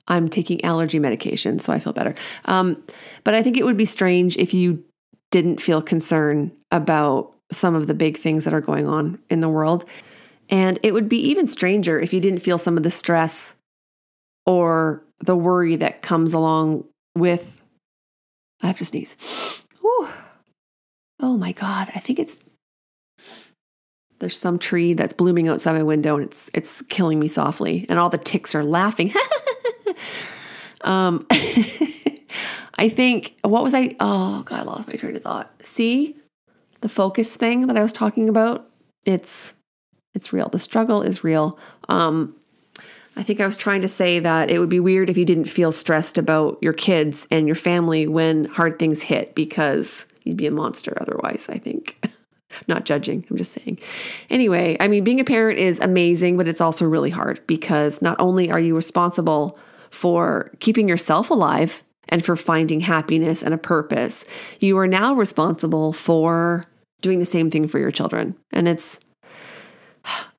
I'm 0.07 0.27
taking 0.27 0.63
allergy 0.65 0.99
medication, 0.99 1.59
so 1.59 1.71
I 1.71 1.79
feel 1.79 1.93
better. 1.93 2.15
Um, 2.45 2.83
but 3.23 3.33
I 3.33 3.41
think 3.41 3.57
it 3.57 3.65
would 3.65 3.77
be 3.77 3.85
strange 3.85 4.35
if 4.37 4.53
you 4.53 4.83
didn't 5.31 5.61
feel 5.61 5.81
concern 5.81 6.51
about 6.71 7.33
some 7.51 7.75
of 7.75 7.87
the 7.87 7.93
big 7.93 8.17
things 8.17 8.43
that 8.43 8.53
are 8.53 8.61
going 8.61 8.87
on 8.87 9.19
in 9.29 9.39
the 9.39 9.49
world. 9.49 9.85
And 10.49 10.77
it 10.83 10.93
would 10.93 11.07
be 11.07 11.19
even 11.29 11.47
stranger 11.47 11.99
if 11.99 12.11
you 12.11 12.19
didn't 12.19 12.39
feel 12.39 12.57
some 12.57 12.75
of 12.75 12.83
the 12.83 12.91
stress 12.91 13.55
or 14.45 15.03
the 15.19 15.35
worry 15.35 15.75
that 15.77 16.01
comes 16.01 16.33
along 16.33 16.85
with. 17.15 17.61
I 18.61 18.67
have 18.67 18.77
to 18.77 18.85
sneeze. 18.85 19.63
Whew. 19.81 20.07
Oh 21.19 21.37
my 21.37 21.51
God. 21.51 21.89
I 21.95 21.99
think 21.99 22.19
it's. 22.19 22.39
There's 24.19 24.39
some 24.39 24.57
tree 24.57 24.93
that's 24.93 25.13
blooming 25.13 25.49
outside 25.49 25.73
my 25.73 25.83
window 25.83 26.15
and 26.15 26.25
it's 26.25 26.49
it's 26.53 26.81
killing 26.83 27.19
me 27.19 27.27
softly 27.27 27.85
and 27.89 27.99
all 27.99 28.09
the 28.09 28.17
ticks 28.17 28.55
are 28.55 28.63
laughing. 28.63 29.13
um 30.81 31.25
I 32.75 32.87
think 32.87 33.35
what 33.41 33.63
was 33.63 33.73
I 33.73 33.95
oh 33.99 34.43
god, 34.43 34.61
I 34.61 34.63
lost 34.63 34.87
my 34.87 34.93
train 34.93 35.17
of 35.17 35.23
thought. 35.23 35.51
See 35.61 36.15
the 36.79 36.87
focus 36.87 37.35
thing 37.35 37.67
that 37.67 37.77
I 37.77 37.81
was 37.81 37.91
talking 37.91 38.29
about? 38.29 38.69
It's 39.03 39.55
it's 40.13 40.31
real. 40.31 40.47
The 40.47 40.59
struggle 40.59 41.01
is 41.01 41.25
real. 41.25 41.59
Um 41.89 42.33
I 43.15 43.23
think 43.23 43.39
I 43.39 43.45
was 43.45 43.57
trying 43.57 43.81
to 43.81 43.87
say 43.87 44.19
that 44.19 44.49
it 44.49 44.59
would 44.59 44.69
be 44.69 44.79
weird 44.79 45.09
if 45.09 45.17
you 45.17 45.25
didn't 45.25 45.45
feel 45.45 45.71
stressed 45.71 46.17
about 46.17 46.57
your 46.61 46.73
kids 46.73 47.27
and 47.29 47.47
your 47.47 47.55
family 47.55 48.07
when 48.07 48.45
hard 48.45 48.79
things 48.79 49.01
hit 49.01 49.35
because 49.35 50.05
you'd 50.23 50.37
be 50.37 50.47
a 50.47 50.51
monster 50.51 50.97
otherwise, 50.99 51.47
I 51.49 51.57
think. 51.57 52.03
Not 52.67 52.85
judging, 52.85 53.25
I'm 53.29 53.37
just 53.37 53.53
saying. 53.53 53.79
Anyway, 54.29 54.77
I 54.79 54.87
mean, 54.87 55.03
being 55.03 55.19
a 55.19 55.25
parent 55.25 55.59
is 55.59 55.79
amazing, 55.79 56.37
but 56.37 56.47
it's 56.47 56.61
also 56.61 56.85
really 56.85 57.09
hard 57.09 57.45
because 57.47 58.01
not 58.01 58.19
only 58.19 58.51
are 58.51 58.59
you 58.59 58.75
responsible 58.75 59.57
for 59.89 60.51
keeping 60.59 60.87
yourself 60.87 61.29
alive 61.29 61.83
and 62.09 62.23
for 62.23 62.35
finding 62.35 62.79
happiness 62.79 63.41
and 63.41 63.53
a 63.53 63.57
purpose, 63.57 64.25
you 64.59 64.77
are 64.77 64.87
now 64.87 65.13
responsible 65.13 65.93
for 65.93 66.65
doing 67.01 67.19
the 67.19 67.25
same 67.25 67.49
thing 67.49 67.67
for 67.67 67.79
your 67.79 67.91
children. 67.91 68.35
And 68.51 68.67
it's 68.67 68.99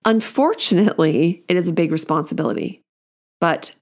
Unfortunately, 0.04 1.42
it 1.48 1.56
is 1.56 1.68
a 1.68 1.72
big 1.72 1.90
responsibility, 1.90 2.82
but 3.40 3.74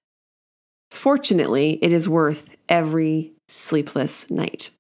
fortunately, 0.91 1.79
it 1.83 1.93
is 1.93 2.09
worth 2.09 2.49
every 2.69 3.33
sleepless 3.49 4.31
night. 4.31 4.71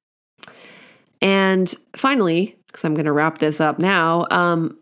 And 1.21 1.73
finally, 1.97 2.57
because 2.67 2.85
I'm 2.85 2.95
going 2.95 3.07
to 3.07 3.13
wrap 3.13 3.39
this 3.39 3.61
up 3.61 3.79
now, 3.79 4.27
um, 4.31 4.79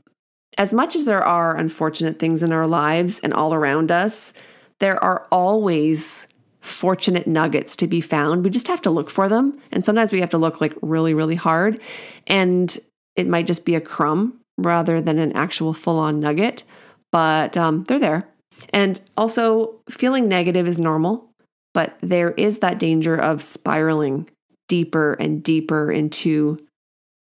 as 0.58 0.72
much 0.72 0.96
as 0.96 1.04
there 1.04 1.22
are 1.22 1.56
unfortunate 1.56 2.18
things 2.18 2.42
in 2.42 2.52
our 2.52 2.66
lives 2.66 3.20
and 3.20 3.32
all 3.32 3.54
around 3.54 3.90
us, 3.90 4.32
there 4.80 5.02
are 5.02 5.26
always 5.30 6.26
fortunate 6.60 7.26
nuggets 7.26 7.76
to 7.76 7.86
be 7.86 8.00
found. 8.00 8.44
We 8.44 8.50
just 8.50 8.68
have 8.68 8.82
to 8.82 8.90
look 8.90 9.10
for 9.10 9.28
them. 9.28 9.58
And 9.72 9.84
sometimes 9.84 10.12
we 10.12 10.20
have 10.20 10.30
to 10.30 10.38
look 10.38 10.60
like 10.60 10.74
really, 10.82 11.14
really 11.14 11.36
hard. 11.36 11.80
And 12.26 12.76
it 13.16 13.26
might 13.26 13.46
just 13.46 13.64
be 13.64 13.74
a 13.74 13.80
crumb 13.80 14.39
rather 14.62 15.00
than 15.00 15.18
an 15.18 15.32
actual 15.32 15.72
full 15.74 15.98
on 15.98 16.20
nugget, 16.20 16.64
but 17.12 17.56
um, 17.56 17.84
they're 17.84 17.98
there. 17.98 18.28
And 18.70 19.00
also, 19.16 19.80
feeling 19.88 20.28
negative 20.28 20.68
is 20.68 20.78
normal, 20.78 21.30
but 21.72 21.96
there 22.00 22.32
is 22.32 22.58
that 22.58 22.78
danger 22.78 23.16
of 23.16 23.42
spiraling 23.42 24.28
deeper 24.68 25.14
and 25.14 25.42
deeper 25.42 25.90
into 25.90 26.58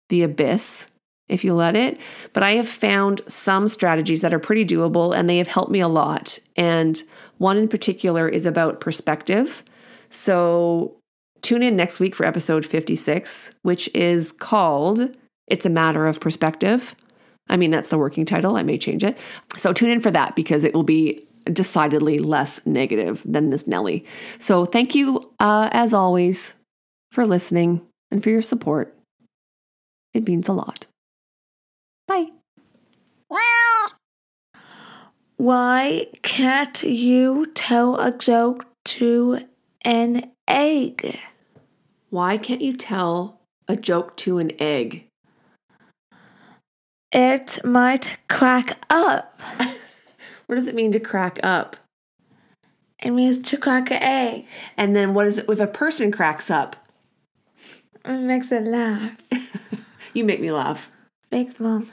the 0.09 0.23
abyss 0.23 0.87
if 1.29 1.43
you 1.43 1.53
let 1.53 1.75
it. 1.75 1.99
But 2.33 2.43
I 2.43 2.51
have 2.51 2.67
found 2.67 3.21
some 3.27 3.67
strategies 3.67 4.21
that 4.21 4.33
are 4.33 4.39
pretty 4.39 4.65
doable 4.65 5.15
and 5.15 5.29
they 5.29 5.37
have 5.37 5.47
helped 5.47 5.71
me 5.71 5.79
a 5.79 5.87
lot. 5.87 6.39
And 6.55 7.01
one 7.37 7.57
in 7.57 7.67
particular 7.67 8.27
is 8.27 8.45
about 8.45 8.79
perspective. 8.79 9.63
So 10.09 10.97
tune 11.41 11.63
in 11.63 11.75
next 11.75 11.99
week 11.99 12.15
for 12.15 12.25
episode 12.25 12.65
56, 12.65 13.51
which 13.63 13.89
is 13.95 14.31
called 14.31 15.15
It's 15.47 15.65
a 15.65 15.69
Matter 15.69 16.07
of 16.07 16.19
Perspective. 16.19 16.95
I 17.49 17.57
mean, 17.57 17.71
that's 17.71 17.89
the 17.89 17.97
working 17.97 18.25
title. 18.25 18.55
I 18.55 18.63
may 18.63 18.77
change 18.77 19.03
it. 19.03 19.17
So 19.55 19.73
tune 19.73 19.89
in 19.89 19.99
for 19.99 20.11
that 20.11 20.35
because 20.35 20.63
it 20.63 20.73
will 20.73 20.83
be 20.83 21.27
decidedly 21.45 22.19
less 22.19 22.65
negative 22.65 23.21
than 23.25 23.49
this 23.49 23.67
Nelly. 23.67 24.05
So 24.39 24.65
thank 24.65 24.95
you, 24.95 25.31
uh, 25.39 25.69
as 25.71 25.93
always, 25.93 26.55
for 27.11 27.25
listening 27.25 27.81
and 28.11 28.23
for 28.23 28.29
your 28.29 28.41
support. 28.41 28.95
It 30.13 30.27
means 30.27 30.47
a 30.47 30.53
lot. 30.53 30.87
Bye. 32.07 32.27
Why 35.37 36.07
can't 36.21 36.83
you 36.83 37.47
tell 37.47 37.99
a 37.99 38.11
joke 38.11 38.65
to 38.85 39.39
an 39.83 40.31
egg? 40.47 41.19
Why 42.09 42.37
can't 42.37 42.61
you 42.61 42.77
tell 42.77 43.41
a 43.67 43.75
joke 43.75 44.15
to 44.17 44.37
an 44.37 44.51
egg? 44.59 45.07
It 47.13 47.59
might 47.63 48.17
crack 48.27 48.85
up. 48.89 49.39
What 50.45 50.55
does 50.55 50.67
it 50.67 50.75
mean 50.75 50.91
to 50.91 50.99
crack 50.99 51.39
up? 51.41 51.77
It 53.01 53.11
means 53.11 53.39
to 53.43 53.57
crack 53.57 53.89
an 53.91 54.03
egg. 54.03 54.45
And 54.75 54.93
then 54.93 55.13
what 55.13 55.25
is 55.25 55.37
it 55.37 55.49
if 55.49 55.59
a 55.59 55.67
person 55.67 56.11
cracks 56.11 56.51
up? 56.51 56.75
It 58.05 58.19
makes 58.19 58.51
it 58.51 58.63
laugh. 58.63 59.17
You 60.13 60.23
make 60.23 60.41
me 60.41 60.51
laugh. 60.51 60.91
Thanks, 61.31 61.59
Mom. 61.59 61.85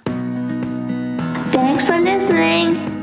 Thanks 1.53 1.87
for 1.87 1.99
listening. 1.99 3.00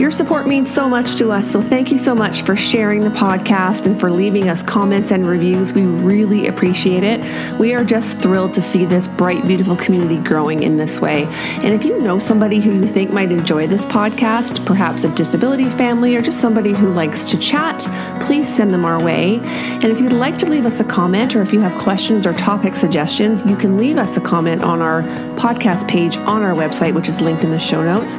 Your 0.00 0.10
support 0.10 0.46
means 0.46 0.72
so 0.72 0.88
much 0.88 1.16
to 1.16 1.30
us, 1.30 1.52
so 1.52 1.60
thank 1.60 1.92
you 1.92 1.98
so 1.98 2.14
much 2.14 2.40
for 2.40 2.56
sharing 2.56 3.00
the 3.00 3.10
podcast 3.10 3.84
and 3.84 4.00
for 4.00 4.10
leaving 4.10 4.48
us 4.48 4.62
comments 4.62 5.10
and 5.10 5.26
reviews. 5.26 5.74
We 5.74 5.84
really 5.84 6.46
appreciate 6.46 7.02
it. 7.02 7.20
We 7.60 7.74
are 7.74 7.84
just 7.84 8.18
thrilled 8.18 8.54
to 8.54 8.62
see 8.62 8.86
this 8.86 9.06
bright, 9.06 9.46
beautiful 9.46 9.76
community 9.76 10.16
growing 10.16 10.62
in 10.62 10.78
this 10.78 11.02
way. 11.02 11.24
And 11.24 11.74
if 11.74 11.84
you 11.84 12.00
know 12.00 12.18
somebody 12.18 12.60
who 12.60 12.70
you 12.70 12.86
think 12.86 13.12
might 13.12 13.30
enjoy 13.30 13.66
this 13.66 13.84
podcast, 13.84 14.64
perhaps 14.64 15.04
a 15.04 15.14
disability 15.14 15.64
family 15.64 16.16
or 16.16 16.22
just 16.22 16.40
somebody 16.40 16.72
who 16.72 16.94
likes 16.94 17.26
to 17.26 17.36
chat, 17.36 17.80
please 18.22 18.48
send 18.48 18.72
them 18.72 18.86
our 18.86 19.04
way. 19.04 19.38
And 19.42 19.84
if 19.84 20.00
you'd 20.00 20.14
like 20.14 20.38
to 20.38 20.46
leave 20.46 20.64
us 20.64 20.80
a 20.80 20.84
comment 20.84 21.36
or 21.36 21.42
if 21.42 21.52
you 21.52 21.60
have 21.60 21.78
questions 21.78 22.24
or 22.24 22.32
topic 22.32 22.74
suggestions, 22.74 23.44
you 23.44 23.54
can 23.54 23.76
leave 23.76 23.98
us 23.98 24.16
a 24.16 24.20
comment 24.22 24.62
on 24.62 24.80
our 24.80 25.02
podcast 25.36 25.86
page 25.86 26.16
on 26.16 26.40
our 26.40 26.54
website, 26.54 26.94
which 26.94 27.10
is 27.10 27.20
linked 27.20 27.44
in 27.44 27.50
the 27.50 27.60
show 27.60 27.82
notes. 27.82 28.16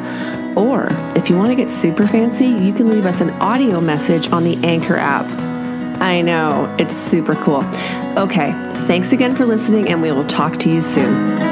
Or 0.56 0.88
if 1.16 1.30
you 1.30 1.38
want 1.38 1.52
to 1.52 1.56
get 1.56 1.70
super 1.70 2.08
fancy, 2.08 2.48
you 2.48 2.74
can 2.74 2.90
leave 2.90 3.06
us 3.06 3.22
an 3.22 3.30
audio 3.42 3.80
message 3.80 4.30
on 4.32 4.44
the 4.44 4.56
Anchor 4.66 4.98
app. 4.98 5.26
I 6.02 6.22
know, 6.22 6.74
it's 6.80 6.96
super 6.96 7.36
cool. 7.36 7.64
Okay, 8.18 8.52
thanks 8.88 9.14
again 9.14 9.36
for 9.36 9.46
listening, 9.46 9.90
and 9.90 10.02
we 10.02 10.12
will 10.12 10.28
talk 10.28 10.58
to 10.60 10.70
you 10.70 10.82
soon. 10.82 11.51